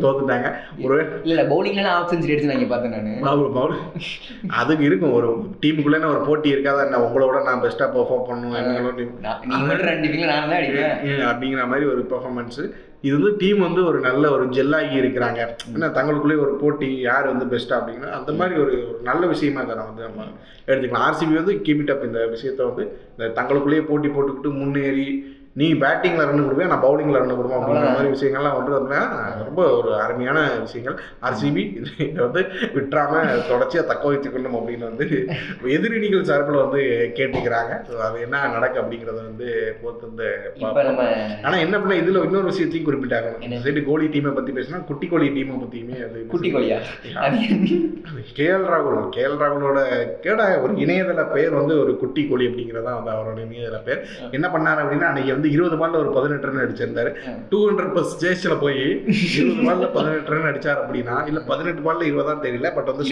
தோத்துட்டாங்க. 0.04 0.48
ஒரு 0.86 0.96
இல்ல 1.24 1.34
இல்ல 1.34 1.44
பவுலிங்ல 1.52 1.90
ஆஃப் 1.96 2.12
செஞ்சுரி 2.12 2.34
அடிச்சு 2.34 2.50
நான் 2.52 2.72
பார்த்தேன் 2.72 2.94
நானு. 2.96 3.12
பவுல் 3.28 3.52
பவுல் 3.58 3.76
அதுக்கு 4.62 4.84
இருக்கும். 4.90 5.16
ஒரு 5.20 5.30
டீமுக்குள்ளே 5.64 6.00
ஒரு 6.14 6.22
போட்டி 6.28 6.54
இருக்காதா 6.56 6.84
என்ன? 6.86 7.02
உங்களோட 7.08 7.44
நான் 7.48 7.62
பெஸ்ட்டாக 7.66 7.90
பெர்ஃபார்ம் 7.96 8.28
பண்ணுவேன் 8.30 8.70
அப்படிங்கிற 11.32 11.66
மாதிரி 11.74 11.88
ஒரு 11.94 12.04
பெர்ஃபார்மன்ஸு 12.14 12.66
இது 13.03 13.13
வந்து 13.18 13.32
டீம் 13.41 13.60
வந்து 13.65 13.82
ஒரு 13.89 14.00
நல்ல 14.06 14.24
ஒரு 14.36 14.46
ஜெல்லாகி 14.56 14.96
இருக்கிறாங்க. 15.01 15.41
ஏன்னா 15.74 15.88
தங்களுக்குள்ளேயே 15.98 16.41
ஒரு 16.46 16.53
போட்டி 16.62 16.88
யார் 17.10 17.29
வந்து 17.32 17.46
பெஸ்ட்டாக 17.53 17.79
அப்படின்னா 17.79 18.10
அந்த 18.18 18.32
மாதிரி 18.39 18.56
ஒரு 18.63 18.74
ஒரு 18.89 19.00
நல்ல 19.10 19.22
விஷயமா 19.34 19.62
இதை 19.65 19.75
வந்து 19.89 20.03
நம்ம 20.08 20.25
எடுத்துக்கலாம். 20.70 21.06
ஆர்சிபி 21.08 21.36
வந்து 21.41 21.56
கீப் 21.65 21.84
இட் 21.84 21.94
அப் 21.94 22.08
இந்த 22.10 22.22
விஷயத்த 22.36 22.68
வந்து 22.70 22.86
இந்த 23.13 23.27
தங்களுக்குள்ளேயே 23.39 23.86
போட்டி 23.91 24.10
போட்டுக்கிட்டு 24.15 24.51
முன்னேறி 24.62 25.08
நீ 25.60 25.68
பேட்டிங்கில் 25.82 26.27
ரன் 26.27 26.44
கொடுப்பேன் 26.46 26.70
நான் 26.72 26.84
பவுலிங்கில் 26.84 27.18
ரன் 27.20 27.38
கொடுப்போம் 27.38 27.62
அப்படிங்கிற 27.62 27.94
மாதிரி 27.94 28.12
விஷயங்கள்லாம் 28.15 28.58
வந்து 28.58 28.74
ரொம்ப 29.48 29.62
ஒரு 29.77 29.89
அருமையான 30.03 30.39
விஷயங்கள். 30.65 30.98
ஆர்சிபி 31.27 31.63
இதை 31.77 32.20
வந்து 32.25 32.41
விட்டுறாம 32.75 33.22
தொடர்ச்சியாக 33.50 33.86
தக்க 33.91 34.03
வைத்துக் 34.12 34.34
கொள்ளும் 34.34 34.58
அப்படின்னு 34.60 34.89
வந்து 34.89 35.06
எதிரணிகள் 35.75 36.27
சார்பில் 36.29 36.60
வந்து 36.63 36.82
கேட்டுக்கிறாங்க. 37.18 37.72
ஸோ 37.88 37.96
அது 38.08 38.20
என்ன 38.25 38.44
நடக்கு 38.56 38.79
அப்படிங்கிறத 38.82 39.18
வந்து 39.29 39.48
பொறுத்து 39.82 40.06
வந்து 40.10 40.27
ஆனா 41.48 41.56
என்ன 41.65 41.75
பண்ண 41.79 41.98
இதுல 42.03 42.24
இன்னொரு 42.27 42.51
விஷயத்தையும் 42.51 42.88
குறிப்பிட்டாங்க. 42.89 43.32
சைடு 43.65 43.84
கோலி 43.89 44.08
டீமை 44.15 44.34
பத்தி 44.38 44.53
பேசினா 44.60 44.84
குட்டி 44.91 45.10
கோலி 45.13 45.27
டீமை 45.38 45.58
பத்தியுமே 45.63 45.98
அது 46.08 46.22
குட்டி 46.36 46.51
கோலியா? 46.56 46.79
கே 48.39 48.48
எல் 48.56 48.70
ராகுல். 48.74 49.01
கே 49.18 49.24
எல் 49.27 49.39
ராகுலோட 49.44 49.82
கேடா 50.27 50.48
ஒரு 50.63 50.74
இணையதள 50.86 51.27
பேர் 51.36 51.60
வந்து 51.60 51.75
ஒரு 51.84 51.91
குட்டி 52.03 52.24
கோலி 52.32 52.48
அப்படிங்கிறதா 52.51 52.96
வந்து 53.00 53.13
அவரோட 53.18 53.39
இணையதள 53.48 53.82
பேர். 53.89 54.01
என்ன 54.39 54.48
பண்ணாரு 54.56 54.82
அப்படின்னா 54.86 55.12
அன்னைக்கு 55.12 55.36
வந்து 55.39 55.53
இருபது 55.55 55.79
பால்ல 55.79 56.01
ஒரு 56.01 56.12
பதினெட்டு 56.15 56.48
ரன் 56.48 56.63
அடிச்சிருந்தாரு 56.63 57.12
டூ 57.51 57.60
ஹண்ட்ரட் 57.65 57.91
ப்ளஸ் 57.93 58.13
ஜேஸ்ல 58.22 58.55
போய் 58.62 58.79
இருபது 59.34 59.63
பால்ல 59.67 59.88
பதினெட்டு 59.96 60.34
ரன் 60.34 60.50
அடிச்சார் 60.50 60.81
அப்படின்னா 60.84 61.17
இல்ல 61.29 61.41
பதினெட்டு 61.50 61.84
பால்ல 61.86 62.08
இருபதாம் 62.10 62.46
தெரியல 62.46 62.69
பட் 62.75 62.89
வந்து 62.91 63.05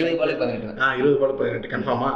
இருபது 0.98 1.18
பால் 1.18 1.36
பதினெட்டு. 1.38 1.72
கன்ஃபார்மா 1.72 2.10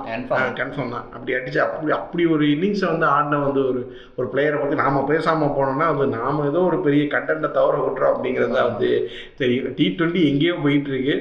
கன்ஃபார்ம் 0.58 0.94
தான். 0.94 1.06
அப்படி 1.14 1.32
அடிச்சு 1.36 1.60
அப்படி 1.64 1.92
அப்படி 1.98 2.24
ஒரு 2.34 2.44
இன்னிங்ஸை 2.52 2.88
வந்து 2.90 3.06
ஆடின 3.12 3.40
வந்து 3.44 3.62
ஒரு 3.70 3.80
ஒரு 4.16 4.26
பிளேயரை 4.32 4.58
பற்றி 4.58 4.76
நாம 4.80 5.04
பேசாம 5.08 5.48
போனோம்னா 5.56 5.86
அது 5.92 6.06
நாம 6.16 6.46
ஏதோ 6.46 6.62
ஒரு 6.62 6.80
பெரிய 6.82 7.04
கண்டென்ட்டை 7.12 7.50
தவற 7.52 7.76
விட்டுறோம் 7.82 8.12
அப்படிங்கிறது 8.12 8.40
வந்து 8.62 8.90
தெரியும். 9.38 9.70
டி 9.76 9.86
டுவெண்ட்டி 9.92 10.22
எங்கேயோ 10.30 10.54
போயிட்டு 10.62 10.90
இருக்கு. 10.92 11.16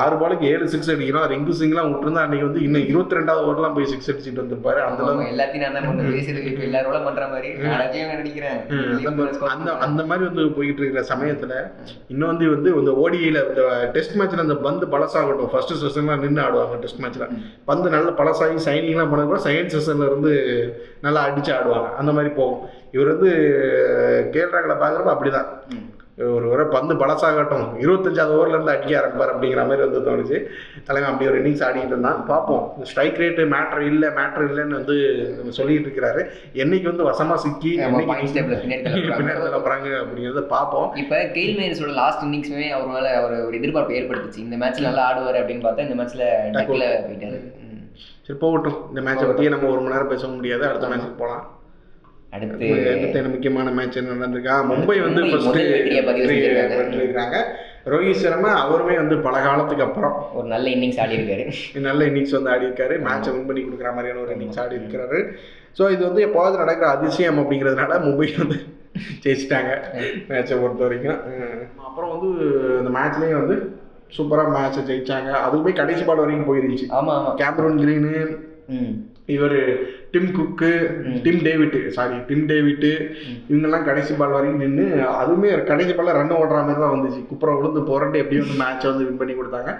ஆறு 0.00 0.16
பாலுக்கு 0.18 0.48
ஏழு 0.50 0.66
சிக்ஸ் 0.72 0.90
அடிக்கிறோம் 0.92 1.24
ரிங்கு 1.30 1.54
சிங்லாம் 1.60 1.88
விட்டுருந்தா 1.90 2.20
அன்னைக்கு 2.24 2.46
வந்து 2.48 2.60
இன்னும் 2.66 2.86
இருபத்தி 2.90 3.16
ரெண்டாவது 3.16 3.46
ஓவர்லாம் 3.46 3.74
போய் 3.76 3.88
சிக்ஸ் 3.92 4.10
அடிச்சுட்டு 4.10 4.42
வந்திருப்பாரு 4.42 4.80
அந்த 4.86 5.00
அளவுக்கு. 5.02 5.32
எல்லாத்தையும் 5.32 5.64
நான் 5.64 5.74
தான் 5.76 6.44
இப்ப 6.50 6.62
எல்லாரும் 6.68 7.06
பண்ற 7.08 7.26
மாதிரி 7.32 7.48
நடிக்கிறேன். 8.12 8.60
அந்த 9.54 9.72
அந்த 9.86 10.04
மாதிரி 10.10 10.24
வந்து 10.28 10.44
போயிட்டு 10.58 10.82
இருக்கிற 10.82 11.02
சமயத்துல 11.12 11.56
இன்னும் 12.12 12.30
வந்து 12.32 12.50
வந்து 12.54 12.70
இந்த 12.80 12.94
ஓடிஐல 13.04 13.42
இந்த 13.48 13.64
டெஸ்ட் 13.96 14.16
மேட்ச்ல 14.20 14.46
அந்த 14.46 14.58
பந்து 14.68 14.86
பழசாகட்டும். 14.94 15.50
ஃபர்ஸ்ட் 15.54 15.74
செஷன்லாம் 15.82 16.24
நின்று 16.26 16.44
ஆடுவாங்க 16.46 16.78
டெஸ்ட் 16.84 17.02
மேட்ச்ல 17.04 17.28
பந்து 17.64 17.90
நல்ல 17.96 18.10
பழசாகி 18.22 18.58
சைனிங்லாம் 18.68 19.12
பண்ணதுக்கு 19.14 19.46
செகண்ட் 19.48 19.74
செஷன்ல 19.76 20.10
இருந்து 20.12 20.32
நல்லா 21.00 21.26
அடிச்சு 21.28 21.52
ஆடுவாங்க. 21.58 21.90
அந்த 22.02 22.12
மாதிரி 22.12 22.32
போகும். 22.40 22.62
இவர் 22.96 23.12
வந்து 23.14 23.30
கேள்றாங்களை 24.36 24.76
பார்க்குறப்ப 24.82 25.14
அப்படிதான். 25.16 25.50
ஒரு 26.24 26.48
ஒரு 26.50 26.66
பந்து 26.66 26.94
பழசாகட்டும். 26.94 27.64
இருபத்தஞ்சாவது 27.80 28.34
ஓவர்ல 28.36 28.54
இருந்து 28.54 28.72
அடிக்க 28.74 28.92
ஆரம்பிப்பார் 29.00 29.32
அப்படிங்கிற 29.32 29.62
மாதிரி 29.68 29.82
வந்து 29.86 30.00
தோணுச்சு. 30.06 30.36
தலைவன் 30.84 31.10
அப்படி 31.12 31.30
ஒரு 31.30 31.42
இன்னிங்ஸ் 31.42 31.64
ஆடிட்டு 31.66 31.92
இருந்தான். 31.92 32.26
பார்ப்போம். 32.26 32.74
ஸ்ட்ரைக் 32.82 33.18
ரேட்டு 33.22 33.44
மேட்ரு 33.54 33.80
இல்லை 33.80 34.08
மேட்ரு 34.08 34.44
இல்லைன்னு 34.50 34.78
வந்து 34.78 34.96
சொல்லிட்டு 35.48 35.88
இருக்கிறாரு. 35.88 36.22
என்னைக்கு 36.62 36.82
வந்து 36.82 37.08
வசமா 37.10 37.34
சிக்கி 37.34 37.78
பின்னாடி 37.78 38.06
போறாங்க 39.66 39.88
அப்படிங்கிறத 40.02 40.40
பார்ப்போம். 40.40 40.94
இப்ப 40.94 41.16
கெயில் 41.16 41.92
லாஸ்ட் 42.00 42.24
இன்னிங்ஸுமே 42.24 42.68
அவர் 42.68 42.86
மேல 42.86 43.24
ஒரு 43.26 43.46
ஒரு 43.46 43.56
எதிர்பார்ப்பு 43.56 43.94
ஏற்படுத்துச்சு. 43.94 44.38
இந்த 44.38 44.56
மேட்ச்ல 44.56 44.80
நல்லா 44.80 45.04
ஆடுவார் 45.10 45.40
அப்படின்னு 45.42 45.66
பார்த்தா 45.68 45.88
இந்த 45.88 46.02
மேட்ச்ல 46.02 46.24
டக்ல 46.56 46.86
போயிட்டாரு. 47.08 47.40
சரி 48.22 48.38
போகட்டும். 48.38 48.78
இந்த 48.88 49.00
மேட்சை 49.10 49.26
பற்றியே 49.26 49.48
நம்ம 49.48 49.68
ஒரு 49.68 49.80
மணி 49.80 49.92
நேரம் 49.92 50.08
பேச 50.08 50.26
முடியாது. 50.26 50.66
அடுத்த 50.68 50.86
மேட்ச்சுக்கு 50.86 51.18
போகலாம். 51.18 51.44
அடுத்து 52.32 52.66
அடுத்த 52.92 53.22
முக்கியமான 53.26 53.70
மேட்ச் 53.76 53.98
என்ன 53.98 54.14
நடந்திருக்கா? 54.14 54.54
மும்பை 54.70 54.96
வந்து. 55.04 55.20
பண்ணிருக்காங்க 56.80 57.36
ரோஹித் 57.92 58.22
சர்மா 58.22 58.50
அவருமே 58.62 58.94
வந்து 59.00 59.16
பல 59.26 59.36
காலத்துக்கு 59.40 59.84
அப்புறம் 59.84 60.14
ஒரு 60.38 60.46
நல்ல 60.52 60.66
இன்னிங்ஸ் 60.74 60.98
ஆடி 61.02 61.14
இருக்காரு 61.18 61.44
நல்ல 61.86 62.00
இன்னிங்ஸ் 62.08 62.34
வந்து 62.36 62.50
ஆடி 62.54 62.66
இருக்காரு 62.68 62.94
மேட்சை 63.04 63.30
வின் 63.34 63.46
பண்ணி 63.48 63.62
கொடுக்குற 63.62 63.90
மாதிரியான 63.96 64.22
ஒரு 64.24 64.32
இன்னிங்ஸ் 64.36 64.60
ஆடி 64.62 64.74
இருக்கிறாரு 64.78 65.18
ஸோ 65.76 65.90
இது 65.94 66.02
வந்து 66.08 66.24
எப்போவாவது 66.26 66.62
நடக்கிற 66.62 66.86
அதிசயம் 66.94 67.40
அப்படிங்கிறதுனால 67.42 67.98
மும்பை 68.04 68.28
வந்து 68.40 68.58
ஜெயிச்சிட்டாங்க 69.22 69.70
மேட்சை 70.28 70.56
பொறுத்த 70.56 70.82
வரைக்கும். 70.84 71.18
அப்புறம் 71.86 72.12
வந்து 72.14 72.28
இந்த 72.80 72.90
மேட்ச்லேயும் 72.94 73.42
வந்து 73.42 73.56
சூப்பராக 74.12 74.50
மேட்சை 74.54 74.82
ஜெயிச்சாங்க. 74.88 75.30
அதுவுமே 75.46 75.72
கடைசி 75.74 76.02
பால் 76.04 76.22
வரைக்கும் 76.22 76.48
போயிருந்துச்சு 76.48 76.86
ஆமா 76.98 77.12
ஆமா. 77.18 77.32
கேமரூன் 77.40 77.80
கிரீனு 77.82 78.12
இவர் 79.34 79.58
Tim 80.12 80.30
Cook. 80.36 80.70
Tim 81.24 81.42
David 81.46 81.80
sorry 81.96 82.16
Tim 82.28 82.46
David 82.50 82.90
இவங்கெல்லாம் 83.50 83.86
கடைசி 83.88 84.14
பால் 84.20 84.36
வரைக்கும் 84.36 84.64
நின்று 84.64 84.86
அதுவுமே 85.22 85.50
கடைசி 85.72 85.92
பால்ல 85.98 86.16
ரன் 86.20 86.38
ஓடுற 86.40 86.62
மாதிரி 86.68 86.82
தான் 86.84 86.96
வந்துச்சு. 86.96 87.20
குப்புறம் 87.30 87.58
விழுந்து 87.60 87.82
போராட்டி 87.92 88.22
எப்படியும் 88.24 88.46
வந்து 88.46 88.62
மேட்சை 88.64 88.90
வந்து 88.92 89.06
வின் 89.08 89.22
பண்ணி 89.22 89.36
கொடுத்தாங்க. 89.38 89.70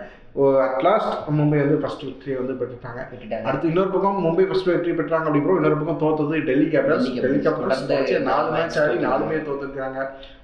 அட்லாஸ்ட் 0.65 1.13
மும்பை 1.37 1.59
வந்து 1.61 1.77
ஃபர்ஸ்ட் 1.83 2.03
வெற்றி 2.07 2.33
வந்து 2.39 2.55
பெற்றுட்டாங்க. 2.61 3.01
அடுத்து 3.49 3.69
இன்னொரு 3.71 3.91
பக்கம் 3.93 4.17
மும்பை 4.25 4.45
ஃபர்ஸ்ட் 4.49 4.69
வெற்றி 4.71 4.91
பெற்றாங்க 4.99 5.27
அப்படி 5.29 5.41
ப்ரோ 5.45 5.55
இன்னொரு 5.61 5.79
பக்கம் 5.79 6.01
தோத்தது 6.03 6.41
டெல்லி 6.49 6.67
கேபிட்டல்ஸ் 6.73 7.07
டெல்லி 7.25 7.39
கேபிட்டல்ஸ் 7.47 8.27
நாலு 8.27 8.49
மேட்ச் 8.57 8.77
ஆடி 8.83 8.97
நாலுமே 9.07 9.39
தோத்துருக்காங்க. 9.47 10.01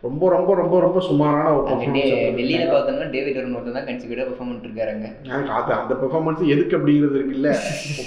ரொம்ப 0.07 0.31
ரொம்ப 0.35 0.55
ரொம்ப 0.61 0.77
ரொம்ப 0.85 1.01
சுமாரான 1.09 1.51
டெல்லியில 2.39 2.65
பார்த்தோம்னா 2.73 3.09
டேவிட் 3.17 3.39
வரும் 3.41 3.57
ஒருத்தர் 3.59 3.77
தான் 3.79 3.87
கன்சிக்யூட்டிவா 3.91 4.27
பெர்ஃபார்ம் 4.31 4.51
பண்ணிட்டு 4.51 4.71
இருக்காங்க 4.71 5.53
அது 5.59 5.71
அந்த 5.81 5.93
பெர்ஃபார்மன்ஸ் 6.01 6.43
எதுக்கு 6.55 6.79
அப்படிங்கிறது 6.79 7.19
இருக்குல்ல. 7.21 7.51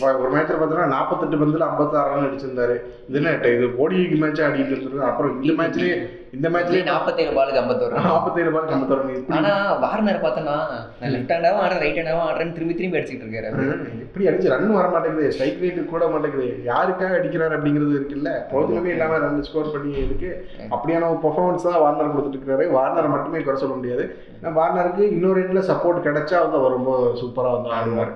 ஒரு 0.24 0.32
மேட்ச்சில் 0.36 0.60
பார்த்தோன்னா 0.60 0.89
நாற்பத்தெட்டு 0.96 1.41
பந்தில் 1.44 1.67
ஐம்பத்தாறு 1.75 2.12
ரன் 2.13 2.27
அடிச்சிருந்தாரு 2.27 2.75
இது 3.10 3.17
என்ன 3.22 3.32
இது 3.55 3.65
ஓடிக்கு 3.84 4.20
மேட்ச் 4.22 4.46
ஆடிட்டு 4.46 4.74
இருந்திருக்கு 4.74 5.10
அப்புறம் 5.12 5.34
இந்த 5.41 5.55
மேட்ச்லயே 5.62 5.96
இந்த 6.36 6.48
மேட்ச்லயே 6.53 6.86
நாற்பத்தேழு 6.89 7.34
பாலுக்கு 7.36 7.60
ஐம்பத்தோரு. 7.62 7.94
நாற்பத்தேழு 8.05 8.50
பால் 8.55 8.72
ஐம்பத்தாறு 8.75 9.01
run. 9.01 9.12
இப்படி 9.20 9.38
ஆனா 9.38 9.51
வார்னர் 9.84 10.20
பார்த்தோன்னா 10.24 10.55
நான் 11.00 11.12
லெஃப்ட் 11.13 11.32
ஹேண்டாவும் 11.34 11.62
ஆடுறேன் 11.65 11.82
ரைட் 11.84 12.00
ஹேண்டாவும் 12.00 12.25
ஆடுறேன்னு 12.29 12.55
திரும்பி 12.58 12.75
திரும்பி 12.79 12.98
அடிச்சிட்டு 13.00 13.25
இருக்காரு. 13.25 13.48
எப்படி 14.05 14.27
அடிச்சு 14.29 14.51
ரன் 14.53 14.75
வர 14.79 14.88
மாட்டேங்குது 14.96 15.29
ஸ்ட்ரைக் 15.36 15.62
ரேட் 15.65 15.79
கூட 15.94 16.10
மாட்டேங்குது. 16.13 16.48
யாருக்காக 16.72 17.13
அடிக்கிறாரு 17.20 17.58
அப்படிங்கிறது 17.58 17.96
இருக்குல்ல 18.00 18.34
பிரோஜனமே 18.51 18.91
இல்லாம 18.96 19.22
ரன் 19.25 19.39
ஸ்கோர் 19.50 19.74
பண்ணி 19.75 19.94
இருக்கு 20.08 20.32
அப்படியான 20.75 21.10
ஒரு 21.13 21.22
பெர்ஃபார்மன்ஸ் 21.25 21.67
தான் 21.70 21.82
வார்னர் 21.86 22.13
கொடுத்துட்டு 22.17 22.39
இருக்காரு. 22.41 22.67
வார்னர் 22.77 23.13
மட்டுமே 23.15 23.44
குறை 23.48 23.58
சொல்ல 23.63 23.77
முடியாது. 23.79 24.05
வார்னருக்கு 24.60 25.03
இன்னொரு 25.17 25.41
எண்ட்ல 25.46 25.63
சப்போர்ட் 25.72 26.05
கிடைச்சா 26.10 26.39
வந்து 26.46 26.60
அவர் 26.62 26.77
ரொம்ப 26.77 26.91
சூப்பரா 27.22 27.51
வந்து 27.58 27.72
ஆடுவார். 27.79 28.13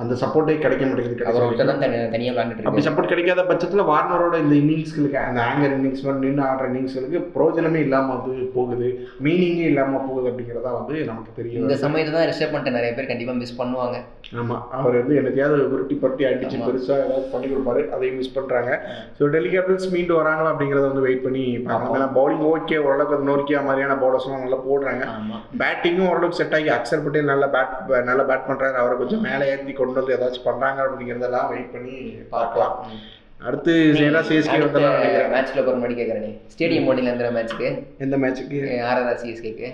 அந்த 0.00 0.14
சப்போர்ட்டே 0.20 0.54
கிடைக்க 0.58 0.84
மாட்டேங்குது 0.84 1.24
அவர் 1.24 1.36
கிடைச்ச 1.36 1.48
ஒருத்தர் 1.48 1.70
தான் 1.70 1.82
தனி- 1.82 2.04
தனியா 2.12 2.32
விளாண்டுட்டு 2.32 2.66
அப்படி 2.66 2.84
சப்போர்ட் 2.86 3.10
கிடைக்காத 3.10 3.42
பட்சத்தில் 3.48 3.88
வார்னரோட 3.88 4.36
இந்த 4.42 4.54
இன்னிங்ஸ்களுக்கு 4.60 5.18
அந்த 5.22 5.40
ஆங்கர் 5.46 5.74
இன்னிங்ஸ் 5.76 5.88
நின்று 6.20 6.42
ஆடுற 6.46 6.68
இன்னிங்ஸ்களுக்கு 6.70 7.20
பிரோஜனமே 7.34 7.80
இல்லாமல் 7.84 8.16
வந்து 8.18 8.34
போகுது 8.54 8.88
மீனிங்கே 9.24 9.66
இல்லாமல் 9.70 10.06
போகுது 10.06 10.28
அப்படிங்கிறதா 10.30 10.72
வந்து 10.78 10.94
நமக்கு 11.10 11.32
தெரியும் 11.36 11.62
இந்த 11.62 11.76
சமயத்துல 11.82 12.16
தான் 12.16 12.28
ரிஷப் 12.30 12.52
பண்ணிட்டு 12.52 12.76
நிறைய 12.76 12.92
பேர் 12.92 13.10
கண்டிப்பா 13.10 13.34
மிஸ் 13.36 13.58
பண்ணுவாங்க. 13.58 13.96
ஆமாம் 14.40 14.64
அவர் 14.76 14.96
வந்து 14.98 15.14
என்னத்தையாவது 15.18 15.62
உருட்டி 15.70 15.94
பருட்டி 15.98 16.24
அடிச்சு. 16.26 16.56
பெருசாக 16.66 17.04
ஏதாவது 17.04 17.26
பண்ணி 17.32 17.46
கொடுப்பாரு 17.48 17.80
அதையும் 17.94 18.18
மிஸ் 18.18 18.34
பண்ணுறாங்க 18.34 18.70
ஸோ 19.16 19.30
டெல்லி 19.32 19.50
கேபிட்டல்ஸ் 19.52 19.92
மீண்டு 19.92 20.14
வராங்களா 20.18 20.52
அப்படிங்கிறத 20.52 20.86
வந்து 20.86 21.06
வெயிட் 21.06 21.24
பண்ணி 21.24 21.42
பார்க்கலாம். 21.62 21.94
ஏன்னா 21.96 22.08
பவுலிங் 22.16 22.44
ஓகே 22.50 22.78
ஓரளவுக்கு 22.84 23.28
நோக்கியா 23.30 23.62
மாதிரியான 23.66 23.98
பவுலர்ஸ்லாம் 24.00 24.44
நல்லா 24.44 24.60
போடுறாங்க. 24.64 25.04
பேட்டிங்கும் 25.60 26.08
ஓரளவுக்கு 26.10 26.40
செட் 26.40 26.56
ஆகி 26.56 26.70
அக்சர் 26.74 27.04
பட்டேல் 27.04 27.30
நல்லா 27.30 27.48
பேட் 27.54 27.74
நல்லா 28.10 28.26
பேட் 28.26 28.48
பண்ணுறாரு 28.48 28.78
அவரை 28.80 28.96
கொஞ்சம் 28.98 29.24
மேலே 29.26 29.48
ஏற்றி 29.50 29.72
கொண்டு 29.74 29.89
வந்து 29.98 30.14
ஏதாச்சும் 30.16 30.48
பண்ணுறாங்க 30.48 30.78
அப்படிங்கிறதெல்லாம் 30.86 31.50
வெயிட் 31.52 31.74
பண்ணி 31.74 31.96
பார்க்கலாம். 32.34 32.74
அடுத்து 33.48 33.74
நேராக 33.98 34.22
சிஎஸ்கே 34.30 34.56
வந்தெல்லாம் 34.62 34.96
நினைக்கிறேன். 34.96 35.30
மேட்ச்ல 35.34 35.60
போற 35.66 35.76
மாதிரி 35.82 35.94
கேக்குறேன் 36.00 36.34
ஸ்டேடியம் 36.54 36.88
போனீங்க 36.88 37.12
அந்த 37.14 37.28
மேட்ச்க்கு 37.36 37.68
எந்த 38.06 38.16
மேட்ச்சுக்கு 38.24 38.58
ஆர்ஆர் 38.90 39.22
சிஎஸ்கேக்கு 39.22 39.68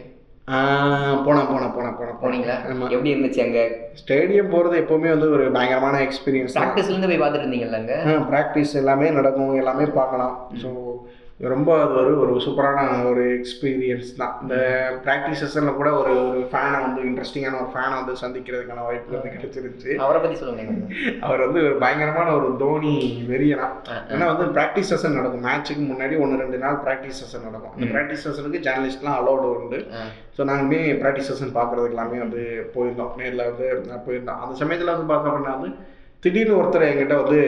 போனேன் 1.26 1.48
போனேன் 1.52 1.72
போனேன் 1.76 1.96
போனேன் 2.00 2.18
போனீங்களா? 2.20 2.56
ஆமாம் 2.72 2.92
எப்படி 2.94 3.12
இருந்துச்சு 3.12 3.40
அங்க? 3.44 3.60
ஸ்டேடியம் 4.00 4.52
போகிறது 4.52 4.76
எப்போவுமே 4.82 5.08
வந்து 5.14 5.28
ஒரு 5.36 5.44
பயங்கரமான 5.56 6.00
எக்ஸ்பீரியன்ஸ் 6.06 6.54
தான். 6.56 6.62
பிராக்டிஸ்ல 6.64 6.92
இருந்து 6.94 7.10
போய் 7.10 7.20
பார்த்துட்டு 7.22 7.46
இருந்தீங்கல்ல 7.46 7.80
அங்க? 7.80 7.96
ப்ராக்டிஸ் 8.30 8.74
எல்லாமே 8.82 9.08
நடக்கும் 9.18 9.58
எல்லாமே 9.62 9.86
பார்க்கலாம். 9.98 10.34
ஸோ 10.62 10.68
ரொம்ப 11.40 11.70
அது 11.80 11.94
ஒரு 12.00 12.12
ஒரு 12.20 12.34
சூப்பரான 12.44 12.82
ஒரு 13.08 13.22
எக்ஸ்பீரியன்ஸ் 13.38 14.10
தான். 14.20 14.36
இந்த 14.42 14.54
ப்ராக்டிஸ் 15.06 15.40
செஷனில் 15.42 15.76
கூட 15.78 15.88
ஒரு 15.98 16.12
ஒரு 16.28 16.42
ஃபேனை 16.52 16.78
வந்து 16.84 17.00
இன்ட்ரெஸ்டிங்கான 17.08 17.58
ஒரு 17.62 17.68
ஃபேனை 17.72 17.94
வந்து 17.98 18.14
சந்திக்கிறதுக்கான 18.22 18.84
வாய்ப்பு 18.86 19.16
வந்து 19.16 19.32
கிடைச்சிருச்சு. 19.34 19.90
அவரை 20.04 20.20
பத்தி 20.22 20.36
சொல்லுங்க 20.42 20.62
அவர் 21.26 21.44
வந்து 21.46 21.60
ஒரு 21.66 21.76
பயங்கரமான 21.82 22.28
ஒரு 22.38 22.48
தோனி 22.62 22.94
வெறியனா. 23.32 23.66
ஏன்னா 24.12 24.28
வந்து 24.32 24.46
ப்ராக்டிஸ் 24.58 24.92
செஷன் 24.92 25.18
நடக்கும். 25.18 25.44
மேட்ச்சுக்கு 25.48 25.84
முன்னாடி 25.90 26.16
ஒன்று 26.26 26.40
ரெண்டு 26.44 26.60
நாள் 26.64 26.78
ப்ராக்டிஸ் 26.86 27.20
செஷன் 27.22 27.46
நடக்கும். 27.48 27.74
அந்த. 27.74 27.90
ப்ராக்டிஸ் 27.96 28.24
செஷனுக்கு 28.28 28.62
ஜேர்னலிஸ்ட்லாம் 28.68 29.18
அலௌடு 29.20 29.50
உண்டு. 29.56 29.80
ஸோ 30.38 30.46
நாங்களுமே 30.52 30.80
ப்ராக்டிஸ் 31.02 31.30
செஷன் 31.32 31.54
பார்க்குறதுக்கு 31.58 31.96
எல்லாமே 31.96 32.18
வந்து 32.24 32.44
போயிருந்தோம். 32.76 33.12
நேரில் 33.20 33.48
வந்து 33.50 33.68
போயிருந்தோம். 34.08 34.40
அந்த 34.46 34.56
சமயத்தில் 34.62 34.94
வந்து 34.94 35.10
பார்த்தோம் 35.12 35.32
அப்படின்னா 35.32 35.54
வந்து 35.58 35.72
திடீர்னு 36.20 36.60
ஒருத்தர் 36.60 36.86
என்கிட்ட 36.88 37.14
வந்து 37.22 37.40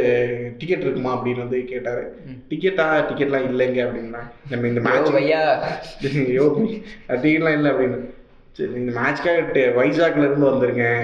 டிக்கெட் 0.59 0.81
இருக்குமா? 0.81 1.13
அப்படின்னு 1.17 1.45
வந்து 1.45 1.65
கேட்டார். 1.65 2.03
டிக்கெட்டா 2.49 2.87
டிக்கெட்லாம் 3.09 3.49
இல்லைங்க. 3.51 3.81
அப்படின்னா 3.87 4.23
நம்ம 4.51 4.67
இந்த 4.67 4.81
மேட்ச் 4.81 5.11
ஐயோ 6.27 6.45
டிக்கெட்லாம் 7.09 7.57
இல்லை 7.57 7.71
அப்படின்னு. 7.71 7.99
சரி 8.59 8.75
இந்த 8.83 8.93
மேட்ச்க்காக 8.99 9.65
வைசாக்ல 9.79 10.27
இருந்து 10.27 10.51
வந்திருக்கேன் 10.51 11.01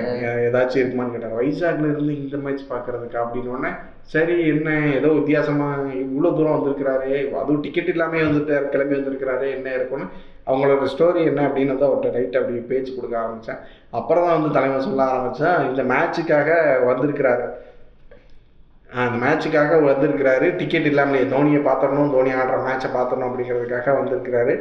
ஏதாச்சும் 0.47 0.81
இருக்குமான்னு 0.81 1.15
கேட்டார் 1.15 1.41
வைசாக்ல 1.41 1.89
இருந்து 1.91 2.13
இந்த 2.21 2.37
மேட்ச் 2.45 2.71
பார்க்கறதுக்கா 2.71 3.19
அப்படின்னு 3.25 3.53
உடனே 3.55 3.71
சரி 4.13 4.37
என்ன 4.53 4.71
ஏதோ 4.99 5.11
வித்தியாசமா 5.19 5.69
இவ்வளோ 6.05 6.31
தூரம் 6.39 6.57
வந்திருக்கிறாரு 6.57 7.11
அதுவும் 7.41 7.65
டிக்கெட் 7.67 7.93
இல்லாமல் 7.93 8.27
வந்துட்டு 8.29 8.55
கிளம்பி 8.73 8.97
வந்திருக்கிறாரு 8.99 9.47
என்ன 9.57 9.69
இருக்குன்னு 9.79 10.07
அவங்களோட 10.49 10.87
ஸ்டோரி 10.95 11.21
என்ன 11.31 11.43
அப்படின்னு 11.49 11.75
வந்து 11.75 11.87
அவர்கிட்ட 11.89 12.17
ரைட் 12.17 12.39
அப்படி 12.41 12.59
பேச்சு 12.71 12.91
கொடுக்க 12.97 13.17
ஆரம்பித்தேன் 13.21 13.61
அப்புறம் 13.99 14.27
தான் 14.27 14.37
வந்து 14.39 14.57
தலைமை 14.57 14.81
சொல்ல 14.87 15.05
ஆரம்பித்தேன் 15.13 15.61
இந்த 15.69 15.83
மேட்சுக்காக 15.93 16.51
வந்திருக்கிறாரு. 16.89 17.47
அந்த 19.05 19.17
மேட்சுக்காக 19.23 19.79
வந்திருக்கிறாரு. 19.91 20.49
டிக்கெட் 20.59 20.91
இல்லாமலே 20.91 21.23
தோனியை 21.35 21.61
பார்த்துடணும் 21.69 22.13
தோனி 22.17 22.33
ஆடுற 22.41 22.59
மேட்சை 22.67 22.91
பார்த்துடணும் 22.97 23.29
அப்படிங்கிறதுக்காக 23.29 23.95
வந்திருக்கிறாரு. 24.01 24.57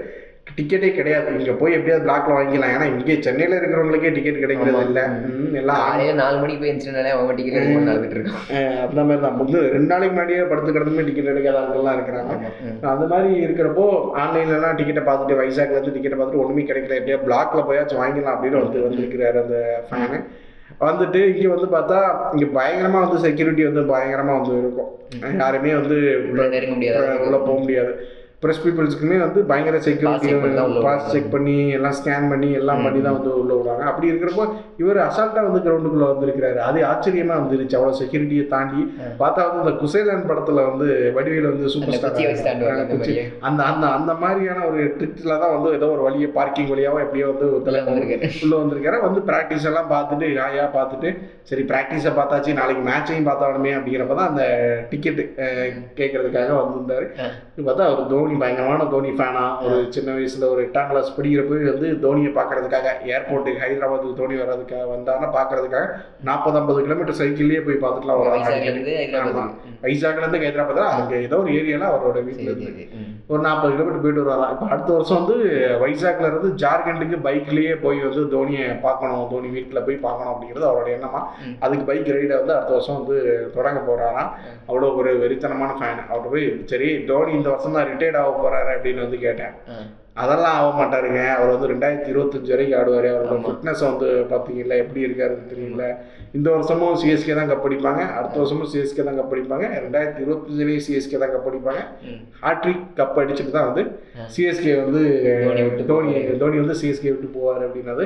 டிக்கெட்டே 0.47 0.89
கிடையாது. 0.97 1.27
இங்கே 1.39 1.53
போய் 1.59 1.75
எப்படியாவது 1.75 2.05
பிளாக்ல 2.05 2.33
வாங்கிக்கலாம். 2.37 2.73
ஏன்னா 2.75 2.87
இங்கே 2.93 3.13
சென்னையில் 3.25 3.55
இருக்கிறவங்களுக்கே 3.59 4.11
டிக்கெட் 4.17 4.41
கிடைக்கிறது. 4.43 4.81
இல்லை. 4.89 5.03
எல்லாம் 5.61 6.19
நாலு 6.21 6.37
மணிக்கு 6.41 6.59
போய் 6.61 6.71
இருந்துச்சுனாலே 6.71 7.13
அவங்க 7.15 7.33
டிக்கெட் 7.39 7.57
பண்ணி 7.57 7.89
நடந்துட்டு 7.89 8.17
இருக்கான் 8.17 8.43
ஆஹ் 8.57 8.79
அந்த 8.85 9.01
மாதிரி 9.07 9.23
தான். 9.25 9.37
வந்து 9.41 9.59
ரெண்டு 9.75 9.91
நாளைக்கு 9.91 10.13
முன்னாடியே 10.15 10.43
படுத்து 10.51 10.75
கிடந்துமே 10.77 11.05
டிக்கெட் 11.09 11.31
எடுக்காத 11.33 11.59
ஆட்கள்லாம் 11.61 11.97
இருக்கிறாங்க. 11.99 12.33
அந்த 12.93 13.07
மாதிரி 13.13 13.33
இருக்கிறப்போ 13.45 13.85
ஆன்லைன்லலாம் 14.23 14.77
டிக்கெட்டை 14.79 15.05
பார்த்துட்டு 15.09 15.39
வைசாக்ல 15.41 15.77
இருந்து 15.77 15.95
டிக்கெட்டை 15.97 16.19
பார்த்துட்டு 16.19 16.43
ஒன்றுமே 16.45 16.65
கிடைக்கல. 16.71 16.99
எப்படியா 17.01 17.19
பிளாக்ல 17.27 17.63
போயாச்சும் 17.69 18.01
வாங்கிடலாம் 18.03 18.35
அப்படின்னு 18.37 18.63
வந்து 18.63 18.87
வந்திருக்கிறாரு 18.87 19.39
அந்த 19.45 19.57
ஃபேனு 19.89 20.19
வந்துட்டு 20.87 21.19
இங்கே 21.31 21.49
வந்து 21.55 21.67
பார்த்தா 21.73 21.97
இங்கே 22.33 22.47
பயங்கரமாக 22.57 23.05
வந்து 23.05 23.17
செக்யூரிட்டி 23.25 23.63
வந்து 23.67 23.81
பயங்கரமாக 23.91 24.37
வந்து 24.39 24.55
இருக்கும். 24.63 24.91
யாருமே 25.41 25.73
வந்து 25.79 25.97
உள்ள 26.29 26.45
நெருங்க 26.53 26.75
முடியாது. 26.75 27.07
உள்ள 27.25 27.37
போக 27.47 27.57
முடியாது. 27.59 27.91
ப்ரெஸ் 28.43 28.61
பீப்புள்ஸ்க்குமே 28.63 29.17
வந்து 29.25 29.39
பயங்கர 29.51 29.77
செக்யூரிட்டி 29.87 30.31
பாஸ். 30.85 31.07
செக் 31.13 31.29
பண்ணி 31.35 31.55
எல்லாம் 31.77 31.95
ஸ்கேன் 31.99 32.27
பண்ணி 32.33 32.49
எல்லாம் 32.61 32.83
பண்ணி 32.85 32.99
தான் 33.07 33.17
வந்து 33.17 33.31
உள்ள 33.41 33.51
விடுவாங்க 33.57 33.85
அப்படி 33.91 34.09
இருக்கிறப்போ 34.11 34.45
இவர் 34.81 34.99
அசால்ட்டாக 35.07 35.45
வந்து 35.49 35.61
கிரவுண்டுக்குள்ளே 35.65 36.07
வந்திருக்கிறாரு. 36.11 36.59
அது 36.69 36.79
ஆச்சரியமா 36.91 37.35
வந்துருச்சு. 37.41 37.77
அவ்வளோ 37.79 37.97
செக்யூரிட்டியை 38.01 38.45
தாண்டி. 38.55 38.81
பார்த்தா 39.21 39.45
வந்து 39.47 39.63
இந்த 39.65 39.73
குசேலன் 39.81 40.27
படத்துல 40.31 40.65
வந்து 40.69 40.87
வடிவேல் 41.17 41.49
வந்து 41.51 41.71
சூப்பர் 41.75 41.97
ஸ்டார் 41.97 42.17
அந்த. 43.47 43.61
அந்த 43.71 43.85
அந்த 43.97 44.11
மாதிரியான 44.23 44.65
ஒரு 44.71 44.81
ட்ரிக்ல 44.99 45.39
தான் 45.43 45.53
வந்து 45.55 45.71
ஏதோ 45.77 45.89
ஒரு 45.95 46.03
வழியை 46.07 46.29
பார்க்கிங் 46.39 46.71
வழியாவோ 46.73 46.99
எப்படியோ 47.05 47.27
வந்து 47.33 47.47
உள்ள 47.57 48.55
வந்திருக்காரு. 48.59 48.99
வந்து 49.07 49.21
ப்ராக்டிஸ் 49.29 49.67
எல்லாம் 49.71 49.91
பார்த்துட்டு 49.95 50.27
ஹாயா 50.41 50.65
பார்த்துட்டு. 50.77 51.09
சரி 51.49 51.63
ப்ராக்டிஸை 51.71 52.13
பார்த்தாச்சு. 52.19 52.51
நாளைக்கு 52.59 52.83
மேட்சையும் 52.89 53.29
பார்த்தாலுமே 53.29 53.73
அப்படிங்கிறப்ப 53.77 54.15
தான் 54.19 54.31
அந்த 54.31 54.45
டிக்கெட் 54.91 55.21
கேட்கறதுக்காக 55.99 56.51
வந்திருந்தாரு. 56.61 57.07
பார்த்தா 57.67 57.87
அவர் 57.89 58.09
தோனி 58.13 58.32
பயங்கரமான 58.41 58.87
தோனி 58.93 59.11
ஃபேனா 59.19 59.43
ஒரு 59.65 59.77
சின்ன 59.95 60.09
வயசுல 60.17 60.49
ஒரு 60.53 60.61
எட்டாம் 60.65 60.89
கிளாஸ் 60.91 61.15
படிக்கிறப்ப 61.17 61.59
வந்து 61.71 61.89
தோனியை 62.05 62.31
பார்க்கறதுக்காக 62.39 62.93
ஏர்போர்ட்டுக்கு 63.13 63.63
ஹைதராபாத்துக்கு 63.65 64.19
தோனி 64.21 64.35
வர்றதுக்காக 64.41 64.87
வந்தாருன்னா 64.95 65.29
பார்க்கறதுக்காக 65.37 65.87
நாற்பது 66.29 66.59
ஐம்பது 66.61 66.83
கிலோமீட்டர் 66.85 67.19
சைக்கிள்லேயே 67.21 67.63
போய் 67.67 67.81
பார்த்துட்டுலாம் 67.83 68.21
வைசாக்ல 69.85 70.23
இருந்து 70.23 70.41
ஹைதராபாத் 70.43 70.81
அங்க 70.89 71.15
ஏதோ 71.27 71.37
ஒரு 71.43 71.51
ஏரியால 71.59 71.87
அவரோட 71.93 72.19
வீட்டுல 72.27 72.49
இருந்து. 72.51 72.85
ஒரு 73.31 73.41
நாற்பது 73.45 73.71
கிலோமீட்டர் 73.73 74.03
போயிட்டு 74.03 74.21
வருவாராம் 74.23 74.51
இப்போ 74.53 74.65
அடுத்த 74.73 74.89
வருஷம் 74.95 75.19
வந்து 75.19 75.35
வைசாக்ல 75.83 76.29
இருந்து 76.31 76.49
ஜார்க்கண்டுக்கு 76.61 77.17
பைக்லயே 77.25 77.73
போய் 77.85 77.99
வந்து 78.05 78.23
தோனியை 78.35 78.65
பார்க்கணும். 78.85 79.23
தோனி 79.33 79.49
வீட்டில் 79.55 79.83
போய் 79.87 79.97
பார்க்கணும் 80.05 80.31
அப்படிங்கிறது 80.33 80.67
அவரோட 80.69 80.89
எண்ணமா. 80.97 81.21
அதுக்கு 81.65 81.85
பைக் 81.89 82.11
ரைடை 82.15 82.35
வந்து 82.41 82.55
அடுத்த 82.57 82.73
வருஷம் 82.77 82.97
வந்து 82.99 83.17
தொடங்க 83.55 83.79
போறாராம். 83.89 84.29
அவ்வளோ 84.69 84.89
ஒரு 85.01 85.11
வெறித்தனமான 85.23 85.71
ஃபேன் 85.79 86.01
அவர்கிட்ட 86.09 86.33
போய் 86.35 86.47
சரி 86.71 86.89
தோனி 87.11 87.31
இந்த 87.39 87.49
வருஷம் 87.53 87.77
தான் 87.77 87.87
ரிட்டையர்ட் 87.91 88.19
ஆக 88.23 88.31
போறாரு 88.39 88.71
அப்படின்னு 88.75 89.05
வந்து 89.05 89.19
கேட்டேன். 89.25 89.53
அதெல்லாம் 90.21 90.55
ஆக 90.57 90.71
மாட்டாருங்க 90.79 91.21
அவர் 91.35 91.51
வந்து 91.51 91.69
ரெண்டாயிரத்தி 91.71 92.11
இருபத்தஞ்சு 92.11 92.51
வரைக்கும் 92.53 92.79
ஆடுவார் 92.79 93.07
அவரோட. 93.11 93.37
ஃபிட்னஸ் 93.45 93.81
வந்து 93.87 94.09
பார்த்தீங்கல்ல 94.31 94.75
எப்படி 94.83 95.01
இருக்காருன்னு 95.05 95.49
தெரியல 95.53 95.85
இந்த 96.37 96.47
வருஷமும் 96.55 96.99
சிஎஸ்கே 97.01 97.35
தான் 97.39 97.49
கப் 97.51 97.65
அடிப்பாங்க 97.67 98.01
அடுத்த 98.17 98.37
வருஷமும் 98.41 98.69
சிஎஸ்கே 98.71 99.05
தான் 99.07 99.17
கப் 99.19 99.33
அடிப்பாங்க 99.33 99.65
ரெண்டாயிரத்தி 99.85 100.21
இருபத்தஞ்சுலேயும் 100.23 100.85
சிஎஸ்கே 100.87 101.19
தான் 101.23 101.33
கப் 101.33 101.49
அடிப்பாங்க 101.49 101.81
ம். 102.07 102.21
ஹாட்ரிக் 102.43 102.85
கப் 102.99 103.19
அடிச்சுட்டு 103.21 103.55
தான் 103.57 103.69
வந்து. 103.69 103.83
சிஎஸ்கே 104.35 104.73
வந்து 104.83 105.01
தோனி 105.91 106.13
தோனி 106.41 106.57
வந்து 106.63 106.79
சிஎஸ்கே 106.81 107.11
விட்டு 107.11 107.29
போவார் 107.35 107.65
அப்படின்னது 107.67 108.05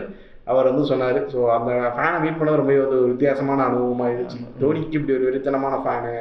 அவர் 0.51 0.69
வந்து 0.69 0.84
சொன்னார் 0.89 1.17
ஸோ 1.32 1.39
அந்த 1.56 1.71
ஃபேனை 1.95 2.17
மீட் 2.23 2.38
பண்ணது 2.39 2.60
ரொம்ப 2.60 2.73
ஒரு 2.86 2.99
வித்தியாசமான 3.10 3.65
அனுபவமாக 3.69 4.12
இருந்துச்சு. 4.12 4.38
தோனிக்கு 4.62 4.97
இப்படி 4.99 5.15
ஒரு 5.17 5.25
வெறித்தனமான 5.27 5.75
ஃபேனு. 5.84 6.13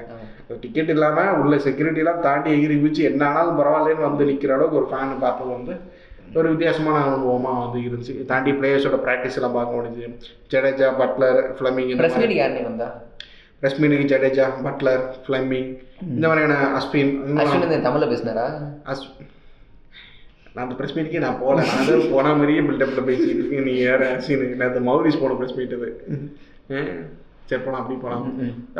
டிக்கெட் 0.64 0.92
இல்லாமல் 0.94 1.38
உள்ள 1.42 1.54
செக்யூரிட்டிலாம் 1.66 2.24
தாண்டி 2.26 2.50
எகிரி 2.56 2.74
குதிச்சு 2.80 3.02
என்ன 3.10 3.22
ஆனாலும் 3.28 3.58
பரவாயில்லன்னு 3.60 4.08
வந்து 4.08 4.28
நிற்கிற 4.28 4.54
அளவுக்கு 4.56 4.80
ஒரு 4.80 4.88
ஃபேன் 4.90 5.22
பார்த்தது 5.24 5.50
வந்து 5.56 5.74
ஒரு 6.38 6.48
வித்தியாசமான 6.52 7.00
அனுபவமாக 7.08 7.58
வந்து 7.64 7.80
இருந்துச்சு. 7.86 8.14
தாண்டி 8.30 8.52
பிளேயர்ஸோட 8.60 8.96
ப்ராக்டிஸ் 9.04 9.36
எல்லாம் 9.38 9.56
பார்க்க 9.56 9.78
முடிஞ்சு. 9.78 10.06
ஜடேஜா 10.52 10.88
பட்லர் 11.00 11.40
ஃப்ளமிங் 11.58 11.92
வந்தா? 12.70 12.88
ரஷ்மினுக்கு 13.64 14.08
ஜடேஜா 14.12 14.46
பட்லர் 14.66 15.04
ஃப்ளமிங் 15.26 15.70
இந்த 16.14 16.26
மாதிரியான 16.28 16.56
அஸ்வின் 16.78 17.12
தமிழ்ல 17.86 18.08
பேசினாரா? 18.12 18.46
அஸ் 18.92 19.04
நான் 20.54 20.64
அந்த 20.64 20.76
ப்ரெஸ் 20.78 20.94
மீட்டுக்கே 20.96 21.22
நான் 21.24 21.40
போகல. 21.42 21.64
நான் 21.70 22.10
போன 22.14 22.34
மாதிரியே 22.40 22.60
பில்டப்பில் 22.68 23.08
பேசிட்டு 23.08 23.40
இருக்கேன். 23.40 23.66
நீ 23.68 23.74
வேறு 23.88 24.06
அஸ்வின் 24.16 24.44
நான் 24.60 24.70
அந்த 24.70 24.82
மௌரிஸ் 24.90 25.22
போன 25.22 25.36
ப்ரெஸ் 25.40 25.56
மீட் 25.58 25.74
அது. 25.78 25.90
சரி 27.46 27.62
போலாம் 27.62 27.80
அப்படி 27.80 27.98
போகலாம். 28.00 28.24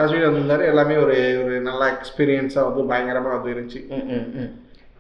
அஸ்வின் 0.02 0.26
வந்திருந்தாரு 0.26 0.64
எல்லாமே 0.64 0.96
ஒரு 0.96 1.16
ஒரு 1.44 1.61
நல்ல 1.61 1.83
எக்ஸ்பீரியன்ஸாக 1.92 2.66
வந்து 2.68 2.85
பயங்கரமாக 2.85 3.37
வந்து 3.37 3.52
இருந்துச்சு. 3.55 3.81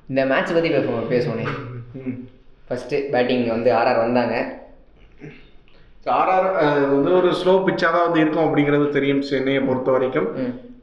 இந்த 0.08 0.24
மேட்ச் 0.26 0.52
பத்தி 0.52 0.70
பேசுவோம் 0.74 1.10
பேசுவோனே 1.10 1.46
ம். 2.00 2.16
ஃபர்ஸ்ட் 2.68 2.94
பேட்டிங் 3.14 3.48
வந்து 3.48 3.70
ஆர்ஆர் 3.72 4.04
வந்தாங்க. 4.04 4.36
ஆர்ஆர் 6.16 6.46
வந்து 6.92 7.10
ஒரு 7.12 7.28
ஸ்லோ 7.32 7.52
பிச்சாக 7.66 7.90
தான் 7.92 8.06
வந்து 8.06 8.20
இருக்கும் 8.20 8.46
அப்படிங்கிறது 8.46 8.88
தெரியும் 8.88 9.22
சென்னையை 9.22 9.62
பொறுத்த 9.62 9.90
வரைக்கும். 9.90 10.28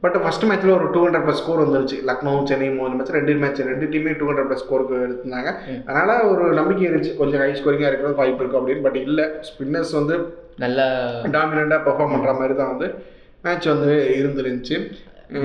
பட் 0.00 0.16
ஃபர்ஸ்ட் 0.22 0.44
மேட்ச்சில் 0.44 0.74
ஒரு 0.74 0.86
டூ 0.90 1.02
ஹண்ட்ரட் 1.06 1.26
ப்ளஸ் 1.26 1.40
ஸ்கோர் 1.42 1.62
வந்துருச்சு. 1.62 1.98
லக்னோ 2.08 2.32
சென்னை 2.42 2.68
மூணு 2.70 2.94
மேட்ச் 2.94 3.10
ரெண்டு 3.10 3.34
மேட்ச் 3.34 3.60
ரெண்டு 3.70 3.86
டீமே 3.86 4.18
டூ 4.18 4.26
ஹண்ட்ரட் 4.30 4.48
ப்ளஸ் 4.50 4.64
ஸ்கோருக்கு 4.64 4.96
எடுத்திருந்தாங்க. 5.04 5.50
ம். 5.70 5.80
அதனால 5.86 6.16
ஒரு 6.24 6.52
நம்பிக்கை 6.52 6.84
இருந்துச்சு. 6.88 7.16
கொஞ்சம் 7.16 7.40
ஹை 7.40 7.50
ஸ்கோரிங்காக 7.52 7.90
இருக்கிறது 7.90 8.14
வாய்ப்பு 8.14 8.42
இருக்கும் 8.44 8.60
அப்படின்னு. 8.60 8.82
பட் 8.82 8.96
இல்லை 8.96 9.24
ஸ்பின்னர்ஸ் 9.50 9.92
வந்து 9.92 10.16
நல்லா 10.62 10.84
டாமினண்டாக 11.36 11.80
பெர்ஃபார்ம் 11.86 12.14
பண்ணுற 12.14 12.32
மாதிரி 12.40 12.54
தான் 12.60 12.72
வந்து 12.72 12.88
மேட்ச் 13.46 13.66
வந்து 13.72 13.94
இருந்துருந்துச்சு. 14.18 14.76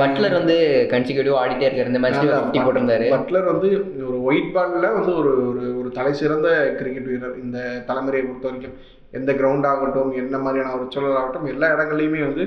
பட்லர் 0.02 0.38
வந்து 0.38 0.56
கன்சிக்யூட்டிவ் 0.94 1.38
ஆடிட்டே 1.42 1.68
இருக்காரு. 1.68 1.92
இந்த 1.92 2.02
மேட்ச்ல 2.04 2.32
ஃபிஃப்டி 2.36 2.60
போட்டிருந்தாரு. 2.66 3.08
பட்லர் 3.16 3.50
வந்து 3.52 3.70
ஒரு 4.10 4.18
ஒயிட் 4.30 4.54
பால்ல 4.56 4.88
வந்து 4.98 5.14
ஒரு 5.22 5.32
ஒரு 5.50 5.64
ஒரு 5.80 5.90
தலை 5.98 6.14
சிறந்த 6.22 6.50
கிரிக்கெட் 6.80 7.10
வீரர். 7.12 7.38
இந்த 7.44 7.60
தலைமுறையை 7.90 8.24
பொறுத்த 8.26 8.50
வரைக்கும் 8.50 8.78
எந்த 9.18 9.32
கிரவுண்ட் 9.40 9.68
ஆகட்டும் 9.70 10.12
என்ன 10.22 10.38
மாதிரியான 10.46 10.74
ஒரு 10.78 10.86
சூழல் 10.96 11.20
ஆகட்டும் 11.20 11.48
எல்லா 11.54 11.68
இடங்கள்லையுமே 11.76 12.20
வந்து 12.28 12.44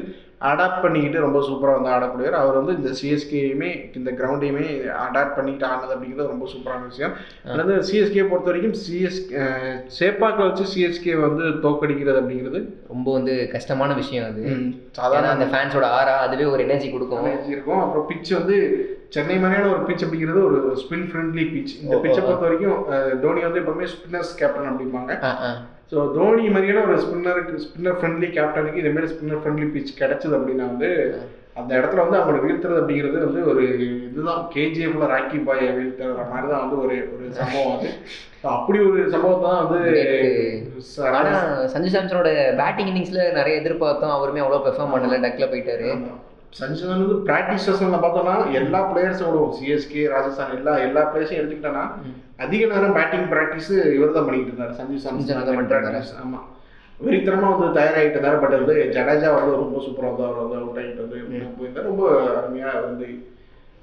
அடாப்ட் 0.50 0.83
பண்ணிக்கிட்டு 0.85 1.24
ரொம்ப 1.24 1.38
சூப்பராக 1.48 1.76
வந்து 1.78 1.92
ஆடக்கூடியவர் 1.94 2.37
அவர் 2.40 2.59
வந்து 2.61 2.74
இந்த 2.78 2.90
சிஎஸ்கேயுமே 3.00 3.70
இந்த 3.98 4.11
கிரவுண்டையுமே 4.18 4.64
அடாப்ட் 5.07 5.37
பண்ணிக்கிட்டு 5.37 5.68
ஆனது 5.70 5.94
அப்படிங்கிறது 5.94 6.33
ரொம்ப 6.35 6.46
சூப்பரான 6.52 6.87
விஷயம். 6.90 7.12
அதாவது 7.52 7.74
சிஎஸ்கே 7.90 8.24
பொறுத்த 8.31 8.50
வரைக்கும் 8.50 8.76
சிஎஸ் 8.85 9.20
சேப்பாக்கில் 9.98 10.48
வச்சு 10.48 10.64
சிஎஸ்கே 10.74 11.14
வந்து 11.26 11.44
தோக்கடிக்கிறது 11.66 12.20
அப்படிங்கிறது 12.22 12.61
ரொம்ப 12.92 13.09
வந்து 13.18 13.35
கஷ்டமான 13.57 13.92
விஷயம் 14.00 14.26
அது. 14.31 14.42
சாதாரண 15.00 15.31
அந்த 15.37 15.48
ஃபேன்ஸோட 15.52 15.88
ஆரா 15.98 16.16
அதுவே 16.26 16.48
ஒரு 16.55 16.64
எனர்ஜி 16.68 16.90
கொடுக்கும். 16.94 17.28
எனர்ஜி 17.33 17.55
இருக்கும். 17.57 17.83
அப்புறம் 17.85 18.09
பிச் 18.11 18.33
வந்து 18.38 18.59
சென்னை 19.14 19.37
மாதிரியான 19.40 19.70
ஒரு 19.74 19.83
பிச் 19.88 20.05
அப்படிங்கிறது 20.05 20.42
ஒரு 20.48 20.59
ஸ்பின் 20.83 21.07
ஃப்ரெண்ட்லி 21.09 21.44
பிச் 21.55 21.72
இந்த 21.83 21.96
பிச்சை. 22.05 22.20
பொறுத்த 22.26 22.44
வரைக்கும் 22.46 22.78
தோனி 23.24 23.40
வந்து 23.46 23.61
எப்பவுமே 23.62 23.88
ஸ்பின்னர்ஸ் 23.94 24.35
கேப்டன் 24.40 24.70
அப்படிம்பாங்க. 24.70 25.12
ஸோ 25.92 26.02
தோனி 26.14 26.44
மாதிரியான 26.48 26.85
ஒரு 26.85 26.96
ஸ்பின்னருக்கு 27.00 27.62
ஸ்பின்னர் 27.64 27.98
ஃப்ரெண்ட்லி 27.98 28.28
கேப்டனுக்கு 28.31 28.81
இதே 28.81 28.90
மாதிரி 28.90 29.11
ஸ்பின்னர் 29.12 29.40
ஃப்ரெண்ட்லி 29.40 29.66
பிச் 29.72 29.98
கிடைச்சது 29.98 30.35
அப்படின்னா 30.38 30.66
வந்து 30.68 30.90
அந்த 31.57 31.72
இடத்துல 31.74 32.05
வந்து 32.05 32.18
அவங்களை 32.18 32.38
வீழ்த்துறது 32.42 32.81
அப்படிங்கிறது 32.81 33.18
வந்து 33.24 33.40
ஒரு 33.46 33.62
இதுதான். 34.07 34.40
கேஜிஎஃப்ல 34.55 35.09
ராக்கி 35.11 35.38
பாயை 35.42 35.68
வீழ்த்துற 35.70 36.07
மாதிரி 36.31 36.46
தான் 36.48 36.62
வந்து 36.62 36.78
ஒரு 36.78 36.94
ஒரு 37.14 37.26
சம்பவம் 37.33 37.74
அது. 37.74 37.88
அப்படி 38.52 38.78
ஒரு 38.85 39.11
சம்பவத்தை 39.11 39.44
தான் 39.48 39.61
வந்து 39.62 39.81
ச- 40.87 41.05
ஆனா 41.11 41.33
சஞ்சு 41.66 41.90
சாம்சனோட 41.90 42.31
பேட்டிங் 42.57 42.90
இன்னிங்ஸ்ல 42.90 43.33
நிறைய 43.33 43.61
எதிர்பார்த்தோம் 43.61 44.16
அவருமே 44.16 44.38
அவ்வளவு 44.38 44.66
பெர்ஃபார்ம் 44.66 44.94
பண்ணல 44.94 45.18
டக்ல 45.22 45.46
போயிட்டாரு. 45.48 45.90
வந்து 46.54 47.16
ப்ராக்டிஸ் 47.28 47.66
செஷன்ல 47.66 47.98
பார்த்தோம்னா 47.98 48.34
எல்லா 48.52 48.80
பிளேயர்ஸோட 48.88 49.36
சிஎஸ்கே 49.58 50.02
ராஜஸ்தான் 50.08 50.56
எல்லா 50.56 50.72
எல்லா 50.78 51.02
பிளேயர்ஸையும் 51.04 51.40
எடுத்துக்கிட்டோன்னா 51.42 51.84
அதிக 52.36 52.66
நேரம் 52.66 52.96
பேட்டிங் 52.96 53.28
ப்ராக்டிஸ் 53.30 53.72
இவர் 53.94 54.12
தான் 54.12 54.26
பண்ணிட்டு 54.26 54.50
இருந்தாரு 54.50 54.74
சஞ்சு 54.74 54.98
சஞ்சு 54.98 55.26
சாம்சன் 55.26 55.38
தான் 55.40 55.56
பண்ணிட்டு 55.56 55.74
இருந்தாரு. 55.74 55.96
practice. 55.96 56.20
ஆமா 56.22 56.40
வெறித்தனமா 57.00 57.48
வந்து 57.52 57.78
தயாராகிட்டு 57.78 58.16
இருந்தாரு 58.16 58.40
பட் 58.40 58.56
வந்து 58.58 58.74
ஜடேஜா 58.96 59.30
வந்து 59.34 59.54
ரொம்ப 59.56 59.78
சூப்பரா 59.86 60.10
வந்து 60.10 60.26
அவர் 60.26 60.42
வந்து 60.42 60.58
அவுட் 60.58 60.78
ஆகிட்டு 60.78 61.04
வந்து 61.04 61.18
போயிருந்தாரு 61.56 61.88
ரொம்ப 61.88 62.04
அருமையா 62.32 62.72
வந்து 62.84 63.06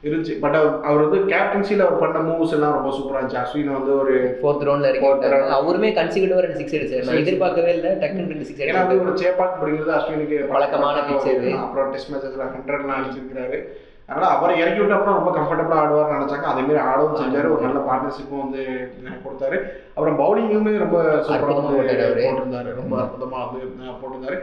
இருந்துச்சு. 0.04 0.40
பட் 0.40 0.56
அவர் 0.56 1.08
வந்து 1.08 1.36
கேப்டன்சில 1.36 1.80
அவர் 1.86 2.00
பண்ண 2.00 2.20
மூவ்ஸ் 2.20 2.52
எல்லாம் 2.52 2.74
ரொம்ப 2.74 2.90
சூப்பரா 2.98 3.22
இருந்துச்சு. 3.22 3.40
அஸ்வின் 3.44 3.74
வந்து 3.78 4.00
ஒரு 4.00 4.14
ஃபோர்த் 4.42 4.68
ரவுண்ட்ல 4.68 4.92
round. 5.32 5.50
அவருமே 5.60 5.90
கன்சிக்யூட்டிவா 6.00 6.40
ரெண்டு 6.46 6.56
சிக்ஸ் 6.56 6.76
அடிச்சாரு 6.76 7.06
நான். 7.06 7.16
எதிர்பார்க்கவே 7.16 7.74
இல்லை. 7.74 7.92
டக்குன்னு 7.92 8.32
ரெண்டு 8.34 8.46
சிக்ஸ் 8.46 8.62
ஏன்னா 8.62 8.88
வந்து 8.88 9.02
ஒரு 9.02 9.14
சேப்பாக் 9.14 9.54
அப்படிங்கிறது 9.58 9.98
அஸ்வினுக்கு 10.00 10.48
பழக்கமான 10.48 11.00
pitch 11.10 11.28
இது. 11.36 11.58
அப்புறம் 11.58 11.92
டெஸ்ட் 11.92 12.12
மேட்சஸ்ல 12.12 12.44
ஹண்ட்ரட்லாம் 12.56 12.98
அடிச்சிருக்காரு 13.02 13.60
அதனால 14.08 14.34
அவரை 14.36 14.60
இறக்கி 14.60 14.80
விட்டு 14.80 14.94
அப்புறம் 14.94 15.18
ரொம்ப 15.18 15.32
கம்ஃபர்டபுளா 15.38 15.78
ஆடுவார்னு 15.80 16.16
நினைச்சாங்க. 16.16 16.48
அதே 16.52 16.62
மாதிரி 16.62 16.78
ஆடவும் 16.78 17.20
செஞ்சாரு. 17.22 17.50
ஒரு 17.52 17.62
நல்ல 17.62 17.80
பார்ட்னர்ஷிப்பும் 17.80 18.44
வந்து 18.44 18.64
கொடுத்தாரு. 19.26 19.58
அப்புறம் 19.96 20.20
பவுலிங்குமே 20.20 20.78
ரொம்ப 20.78 21.04
சூப்பரா 21.04 21.36
அற்புதமா 21.36 21.66
வந்து 21.66 21.78
போட்டாரு 21.78 22.06
அவரு. 22.06 22.24
போட்டிருந்தாரு. 22.24 22.74
ரொம்ப 22.76 22.96
அற்புதமா 23.02 23.40
வந்து 23.52 23.62
போட்டிருந்தாரு. 24.02 24.38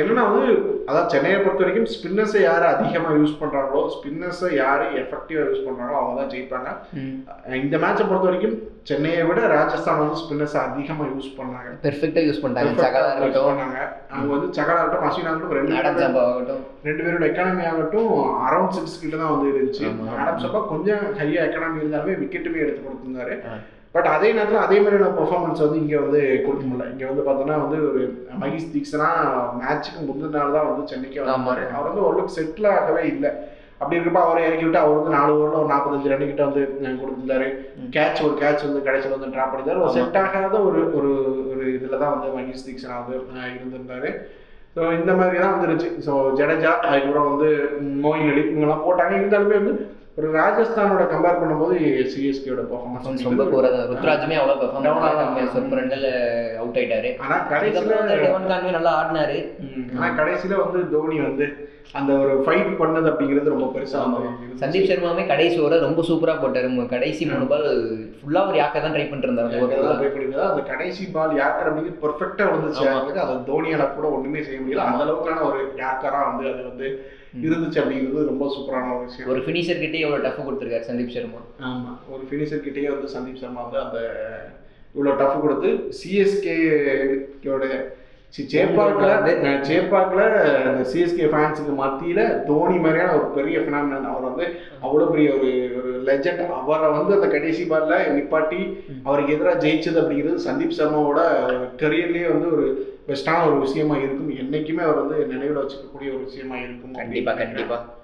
என்னன்னா 0.00 0.22
வந்து 0.26 0.42
அதாவது 0.88 1.10
சென்னையை 1.12 1.38
பொறுத்த 1.38 1.62
வரைக்கும் 1.62 1.88
ஸ்பின்னர்ஸை 1.94 2.40
யார் 2.42 2.64
அதிகமாக 2.74 3.16
யூஸ் 3.20 3.34
பண்ணுறாங்களோ 3.40 3.80
ஸ்பின்னர்ஸை 3.94 4.48
யார் 4.58 4.84
எஃபெக்டிவாக 5.00 5.48
யூஸ் 5.50 5.64
பண்ணுறாங்களோ 5.66 5.98
அவங்க 6.00 6.14
தான் 6.20 6.30
ஜெயிப்பாங்க. 6.34 6.68
இந்த 7.64 7.76
மேட்சை 7.82 8.04
பொறுத்த 8.10 8.28
வரைக்கும் 8.28 8.56
சென்னையை 8.90 9.22
விட 9.28 9.40
ராஜஸ்தான் 9.54 10.00
வந்து 10.02 10.20
ஸ்பின்னர்ஸை 10.22 10.60
அதிகமாக 10.68 11.08
யூஸ் 11.14 11.30
பண்ணாங்க. 11.38 11.70
பெர்ஃபெக்டா 11.86 12.22
யூஸ் 12.28 12.42
பண்ணிட்டாங்க. 12.42 12.82
சகலா 12.84 13.10
இருக்கட்டும். 13.14 13.48
பண்ணாங்க. 13.50 13.80
அவங்க 14.14 14.30
வந்து 14.36 14.50
சகலா 14.58 14.80
இருக்கட்டும் 14.82 15.08
அஸ்வின் 15.08 15.30
ஆகட்டும் 15.32 15.56
ரெண்டு 15.58 15.74
ஆகட்டும். 16.24 16.62
ரெண்டு 16.88 17.02
பேரோட 17.06 17.26
எக்கானமி 17.30 17.66
ஆகட்டும் 17.72 18.12
அரௌண்ட் 18.48 18.76
சிக்ஸ் 18.78 19.00
கிட்ட 19.02 19.16
தான் 19.22 19.34
வந்து 19.34 19.50
இருந்துச்சு. 19.52 19.84
ஆமா. 19.90 20.06
ஆடம் 20.20 20.44
சப்பா 20.44 20.62
கொஞ்சம் 20.74 21.04
ஹையா 21.20 21.42
எக்கானமி 21.48 21.82
இருந்தாலுமே 21.82 22.16
விக்கெட்டுமே 22.22 22.64
எடுத்து 22.66 22.86
கொடுத்திருந்தாரு. 22.86 23.36
பட் 23.94 24.08
அதே 24.14 24.30
நேரத்தில் 24.36 24.64
அதே 24.64 24.78
மாதிரியான 24.80 25.12
பெர்ஃபார்மன்ஸ் 25.18 25.62
வந்து 25.64 25.78
இங்கே 25.82 25.98
வந்து 26.04 26.20
கொடுக்க 26.46 26.64
முடியல. 26.64 26.88
இங்கே 26.94 27.06
வந்து 27.10 27.22
பார்த்தோன்னா 27.28 27.58
வந்து 27.64 27.78
ஒரு 27.90 28.00
மகிஷ் 28.42 28.72
தீக்ஷனா 28.72 29.10
மேட்ச்சுக்கு 29.60 30.00
முந்தின 30.08 30.32
நாள் 30.38 30.56
தான் 30.56 30.68
வந்து 30.70 30.90
சென்னைக்கு 30.90 31.22
வந்தாரு. 31.22 31.64
அவர் 31.76 31.88
வந்து 31.90 32.04
ஓரளவுக்கு 32.06 32.36
செட்டில் 32.38 32.68
ஆகவே 32.78 33.04
இல்லை. 33.12 33.30
அப்படி 33.80 33.96
இருக்கப்ப 33.96 34.20
அவரை 34.26 34.40
இறக்கி 34.46 34.64
விட்டு 34.66 34.80
அவர் 34.82 34.96
வந்து 34.98 35.14
நாலு 35.16 35.32
ஓவரில் 35.34 35.60
ஒரு 35.60 35.70
நாற்பத்தஞ்சு 35.72 36.10
ரன் 36.12 36.30
கிட்ட 36.30 36.44
வந்து 36.48 36.62
கொடுத்திருந்தாரு. 37.00 37.48
கேட்ச் 37.96 38.22
ஒரு 38.26 38.34
கேட்ச் 38.40 38.66
வந்து 38.68 38.80
கடைசியில் 38.86 39.16
வந்து 39.16 39.32
ட்ராப் 39.34 39.50
பண்ணியிருந்தாரு 39.50 39.82
ஒரு. 39.84 39.94
செட் 39.98 40.18
ஆகாத 40.22 40.56
ஒரு 40.68 40.80
ஒரு 40.98 41.12
ஒரு 41.50 41.64
இதில் 41.76 42.00
தான் 42.02 42.14
வந்து 42.14 42.30
மகிஷ் 42.38 42.66
தீக்ஷனா 42.68 42.96
வந்து 43.02 43.16
இருந்திருந்தாரு. 43.58 44.10
ஸோ 44.76 44.80
இந்த 44.98 45.12
மாதிரி 45.20 45.36
தான் 45.42 45.54
வந்துருச்சு. 45.56 45.90
ஸோ 46.06 46.12
ஜடேஜா 46.40 46.72
அதுக்கப்புறம் 46.88 47.30
வந்து 47.30 47.48
மோயின் 48.04 48.30
அலி 48.32 48.42
இவங்கெல்லாம் 48.50 48.84
போட்டாங்க. 48.86 49.14
இருந்தாலுமே 49.20 49.56
வந்து 49.60 49.74
ஒரு 50.18 50.28
ராஜஸ்தானோட 50.38 51.02
கம்பேர் 51.12 51.40
பண்ணும்போது 51.40 51.74
சிஎஸ்கேயோட 52.12 52.62
performance 52.70 53.04
ரொம்ப 53.26 53.42
பர்ஃபார்மன்ஸ் 53.42 53.52
போறதா 53.54 53.80
ருத்ராஜுமே 53.90 54.36
அவ்வளவு 54.40 54.60
பெர்ஃபார்ம் 54.62 54.86
Down 54.86 54.96
ஆ 54.98 55.10
தான் 55.18 55.28
பண்ணாங்க 55.28 55.52
சொற்ப 55.54 55.76
ரன்ல 55.78 56.08
அவுட் 56.60 56.78
ஆயிட்டாரு. 56.80 57.10
ஆனால் 57.24 57.44
கடைசியில் 57.52 57.92
டெவன் 58.24 58.48
கான்வே 58.50 58.72
நல்லா 58.78 58.92
ஆடினாரு. 59.00 59.36
ஆனால் 59.96 60.16
கடைசியில் 60.20 60.62
வந்து 60.64 60.80
தோனி 60.94 61.18
வந்து 61.26 61.46
அந்த 61.94 62.12
ஒரு 62.22 62.32
ஃபைட் 62.44 62.72
பண்ணது 62.80 63.06
அப்படிங்கிறது 63.10 63.52
ரொம்ப 63.52 63.66
பெருசாக 63.74 64.22
சந்தீப் 64.62 64.88
சர்மாவுமே 64.88 65.22
கடைசி 65.30 65.56
ஓவர் 65.60 65.84
ரொம்ப 65.86 66.02
சூப்பரா 66.08 66.34
போட்டாரு. 66.42 66.68
கடைசி 66.92 67.22
மூணு 67.30 67.46
பால் 67.52 67.68
ஃபுல்லா 68.18 68.40
ஒரு 68.48 68.56
யாக்க 68.60 68.82
தான் 68.84 68.94
ட்ரை 68.94 69.04
பண்ணிட்டு 69.04 69.28
இருந்தாரு 69.28 69.60
அந்த 70.48 70.64
கடைசி 70.72 71.04
பால் 71.14 71.38
யாக்கர் 71.40 71.68
அப்படிங்கிறது 71.68 72.02
பெர்ஃபெக்டா 72.04 72.46
வந்துச்சு. 72.52 72.84
யாருக்கு 72.88 73.22
அது 73.24 73.38
தோனியால 73.50 73.86
கூட 73.96 74.08
ஒண்ணுமே 74.16 74.42
செய்ய 74.48 74.58
முடியல. 74.60 74.84
அந்த 74.88 75.04
அளவுக்கான 75.06 75.44
ஒரு 75.50 75.60
யாக்கரா 75.84 76.20
வந்து 76.30 76.46
அது 76.52 76.62
வந்து 76.70 76.88
இருந்துச்சு 77.46 77.80
அப்படிங்கிறது 77.80 78.30
ரொம்ப 78.32 78.44
சூப்பரான 78.54 78.92
ஒரு 78.96 79.04
விஷயம். 79.08 79.30
ஒரு 79.32 79.40
ஃபினிஷர் 79.46 79.82
கிட்டே 79.84 80.04
எவ்வளவு 80.04 80.24
டஃப் 80.26 80.46
கொடுத்துருக்காரு 80.46 80.88
சந்தீப் 80.90 81.14
சர்மா. 81.16 81.40
ஆமா. 81.70 81.92
ஒரு 82.14 82.22
ஃபினிஷர் 82.30 82.64
கிட்டேயே 82.66 82.90
வந்து 82.94 83.14
சந்தீப் 83.16 83.42
சர்மா 83.42 83.62
வந்து 83.66 83.80
அந்த 83.86 83.98
இவ்வளோ 84.94 85.14
டஃப் 85.16 85.42
கொடுத்து 85.42 85.70
சிஎஸ்கேயோட 85.98 87.64
சேப்பாக்கில் 88.32 89.62
சேப்பாக்கில் 89.62 90.24
அந்த 90.66 90.82
சிஎஸ்கே 90.92 91.28
ஃபேன்ஸுக்கு 91.32 91.74
மத்தியில் 91.74 92.44
தோனி 92.44 92.78
மாதிரியான 92.78 93.14
ஒரு 93.14 93.26
பெரிய 93.26 93.58
ஃபினாமினன் 93.58 94.10
அவர் 94.10 94.22
வந்து 94.22 94.58
அவ்வளோ 94.82 95.10
பெரிய 95.10 95.32
ஒரு 95.32 95.70
ஒரு 95.76 95.92
லெஜண்ட் 96.06 96.42
அவரை 96.50 96.90
வந்து 96.90 97.14
அந்த 97.14 97.26
கடைசி 97.26 97.64
பால்ல 97.64 97.96
நிப்பாட்டி 98.16 98.60
அவருக்கு 99.02 99.34
எதிராக 99.34 99.66
ஜெயிச்சது 99.66 100.00
அப்படிங்கிறது 100.02 100.46
சந்தீப் 100.46 100.78
சர்மாவோட 100.78 101.20
கரியர்லேயே 101.76 102.28
வந்து 102.32 102.50
ஒரு 102.50 102.96
பெஸ்ட்டான 103.08 103.46
ஒரு 103.46 103.58
விஷயமா 103.58 103.96
இருக்கும். 103.96 104.30
என்னைக்குமே 104.30 104.78
அவர் 104.78 105.02
வந்து 105.02 105.26
நினைவில் 105.26 105.60
வச்சுக்கக்கூடிய 105.60 106.08
ஒரு 106.14 106.24
விஷயமா 106.24 106.56
இருக்கும் 106.56 106.92
கண்டிப்பா 106.92 107.32
கண்டிப்பா. 107.32 107.97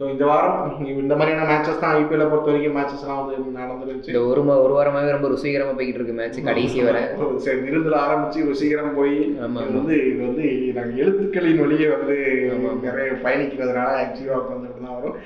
ஸோ 0.00 0.04
இந்த 0.12 0.24
வாரம் 0.30 0.58
இந்த 1.02 1.14
மாதிரியான 1.18 1.46
மேட்சஸ் 1.48 1.80
தான் 1.82 1.94
ஐபிஎல்ல 2.00 2.26
பொறுத்த 2.32 2.50
வரைக்கும் 2.50 2.76
மேட்சஸ்லாம் 2.78 3.20
வந்து 3.20 3.54
நடந்துருச்சு. 3.60 4.10
இந்த 4.10 4.20
ஒரு 4.30 4.42
ஒரு 4.64 4.72
வாரமாவே 4.76 5.14
ரொம்ப 5.14 5.28
ருசிகரமா 5.32 5.72
போய்கிட்டு 5.78 5.98
இருக்கு 6.00 6.14
மேட்ச் 6.18 6.38
கடைசி 6.48 6.82
வரை. 6.88 7.00
சரி 7.44 7.58
விருதுல 7.64 7.96
ஆரம்பிச்சு 8.02 8.44
ருசிகரம் 8.50 8.94
போய் 8.98 9.14
இது 9.22 9.40
வந்து 9.78 9.96
இது 10.10 10.20
வந்து 10.26 10.44
நாங்க 10.76 10.92
எழுத்துக்களின் 11.04 11.62
வழியே 11.62 11.88
வந்து. 11.94 12.16
நிறைய 12.84 13.08
பயணிக்கிறதுனால 13.24 13.94
வந்து 14.52 14.68
இப்படி 14.68 14.84
தான் 14.84 14.98
வரும். 14.98 15.16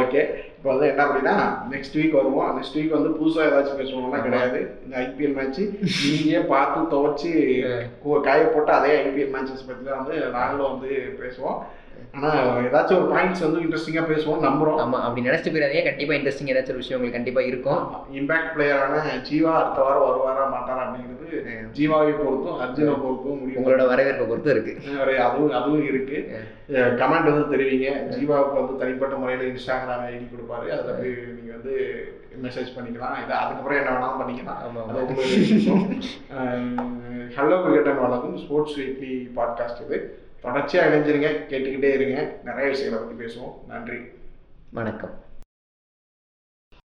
ஓகே 0.00 0.22
இப்போ 0.56 0.70
வந்து 0.72 0.88
என்ன 0.90 1.04
அப்படின்னா 1.06 1.36
நெக்ஸ்ட் 1.74 1.96
வீக் 1.98 2.18
வருவோம். 2.18 2.50
நெக்ஸ்ட் 2.56 2.76
வீக் 2.78 2.96
வந்து 2.96 3.12
புதுசா 3.20 3.46
ஏதாச்சும் 3.46 3.80
பேசுவோம்னா. 3.82 4.20
கிடையாது. 4.26 4.58
இந்த 4.84 4.96
ஐபிஎல் 5.04 5.36
மேட்ச் 5.38 5.62
நீங்களே 6.08 6.42
பார்த்து 6.54 6.90
துவைச்சு 6.94 7.32
காய 8.26 8.42
போட்டு 8.56 8.74
அதே 8.78 8.92
ஐபிஎல் 9.04 9.32
மேட்சஸ் 9.36 9.68
பற்றி 9.68 9.84
தான் 9.90 10.02
வந்து 10.02 10.18
நாங்களும் 10.38 10.72
வந்து 10.72 10.90
பேசுவோம். 11.22 11.60
ஆனா 12.16 12.30
ஏதாச்சும் 12.68 12.98
ஒரு 13.00 13.06
பாயிண்ட்ஸ் 13.12 13.44
வந்து 13.44 13.60
இன்ட்ரெஸ்டிங்கா 13.64 14.02
பேசுவோம் 14.08 14.42
நம்புறோம். 14.46 14.78
ஆமா 14.82 14.98
அப்படி 15.06 15.26
நினைச்சிட்டு 15.28 15.52
போயிடாதீங்க. 15.54 15.82
கண்டிப்பா 15.88 16.14
இன்ட்ரெஸ்டிங் 16.16 16.50
ஏதாச்சும் 16.52 16.80
விஷயம் 16.80 16.98
உங்களுக்கு 16.98 17.18
கண்டிப்பா 17.18 17.42
இருக்கும். 17.50 17.82
இம்பாக்ட் 18.18 18.52
பிளேயரான 18.54 18.94
ஜீவா 19.28 19.52
அடுத்த 19.60 19.78
வாரம் 19.86 20.04
வருவாரா 20.08 20.44
மாட்டாரா 20.54 20.82
அப்படிங்கிறது 20.86 21.18
ஜீவாவை 21.76 22.12
பொறுத்தும் 22.20 22.58
அர்ஜுனை 22.64 22.94
பொறுத்தும் 23.04 23.38
முடியும். 23.40 23.58
உங்களோட 23.60 23.84
வரவேற்பை 23.92 24.26
பொறுத்து 24.30 24.50
இருக்கு. 24.54 24.72
அதுவும் 25.26 25.54
அதுவும் 25.58 25.86
இருக்கு. 25.90 26.18
கமெண்ட் 27.00 27.30
வந்து 27.32 27.52
தெரிவிங்க. 27.54 27.88
ஜீவாவுக்கு 28.14 28.58
வந்து 28.60 28.80
தனிப்பட்ட 28.82 29.14
முறையில் 29.22 29.48
இன்ஸ்டாகிராம் 29.52 30.06
ஐடி 30.10 30.26
கொடுப்பாரு. 30.32 30.66
அதில் 30.76 30.98
போய் 30.98 31.14
நீங்கள் 31.36 31.56
வந்து 31.58 31.74
மெசேஜ் 32.44 32.74
பண்ணிக்கலாம். 32.76 33.16
இது 33.22 33.34
அதுக்கப்புறம் 33.42 33.78
என்ன 33.80 33.90
வேணாலும் 33.94 34.20
பண்ணிக்கலாம். 34.22 34.60
ஹலோ 37.38 37.56
கிரிக்கெட் 37.62 38.02
வழங்கும் 38.04 38.40
ஸ்போர்ட்ஸ் 38.44 38.76
வீக்லி 38.80 39.14
பாட்காஸ்ட் 39.38 39.82
இது. 39.86 39.98
தொடர்ச்சியாக 40.42 40.96
இணைஞ்சிருங்க 40.96 41.50
கேட்டுக்கிட்டே 41.50 41.92
இருங்க. 41.92 42.40
நிறைய 42.44 42.70
விஷயங்களை 42.70 43.06
பற்றி 43.06 43.24
பேசுவோம். 43.24 43.64
நன்றி. 43.68 43.98
வணக்கம். 44.70 45.21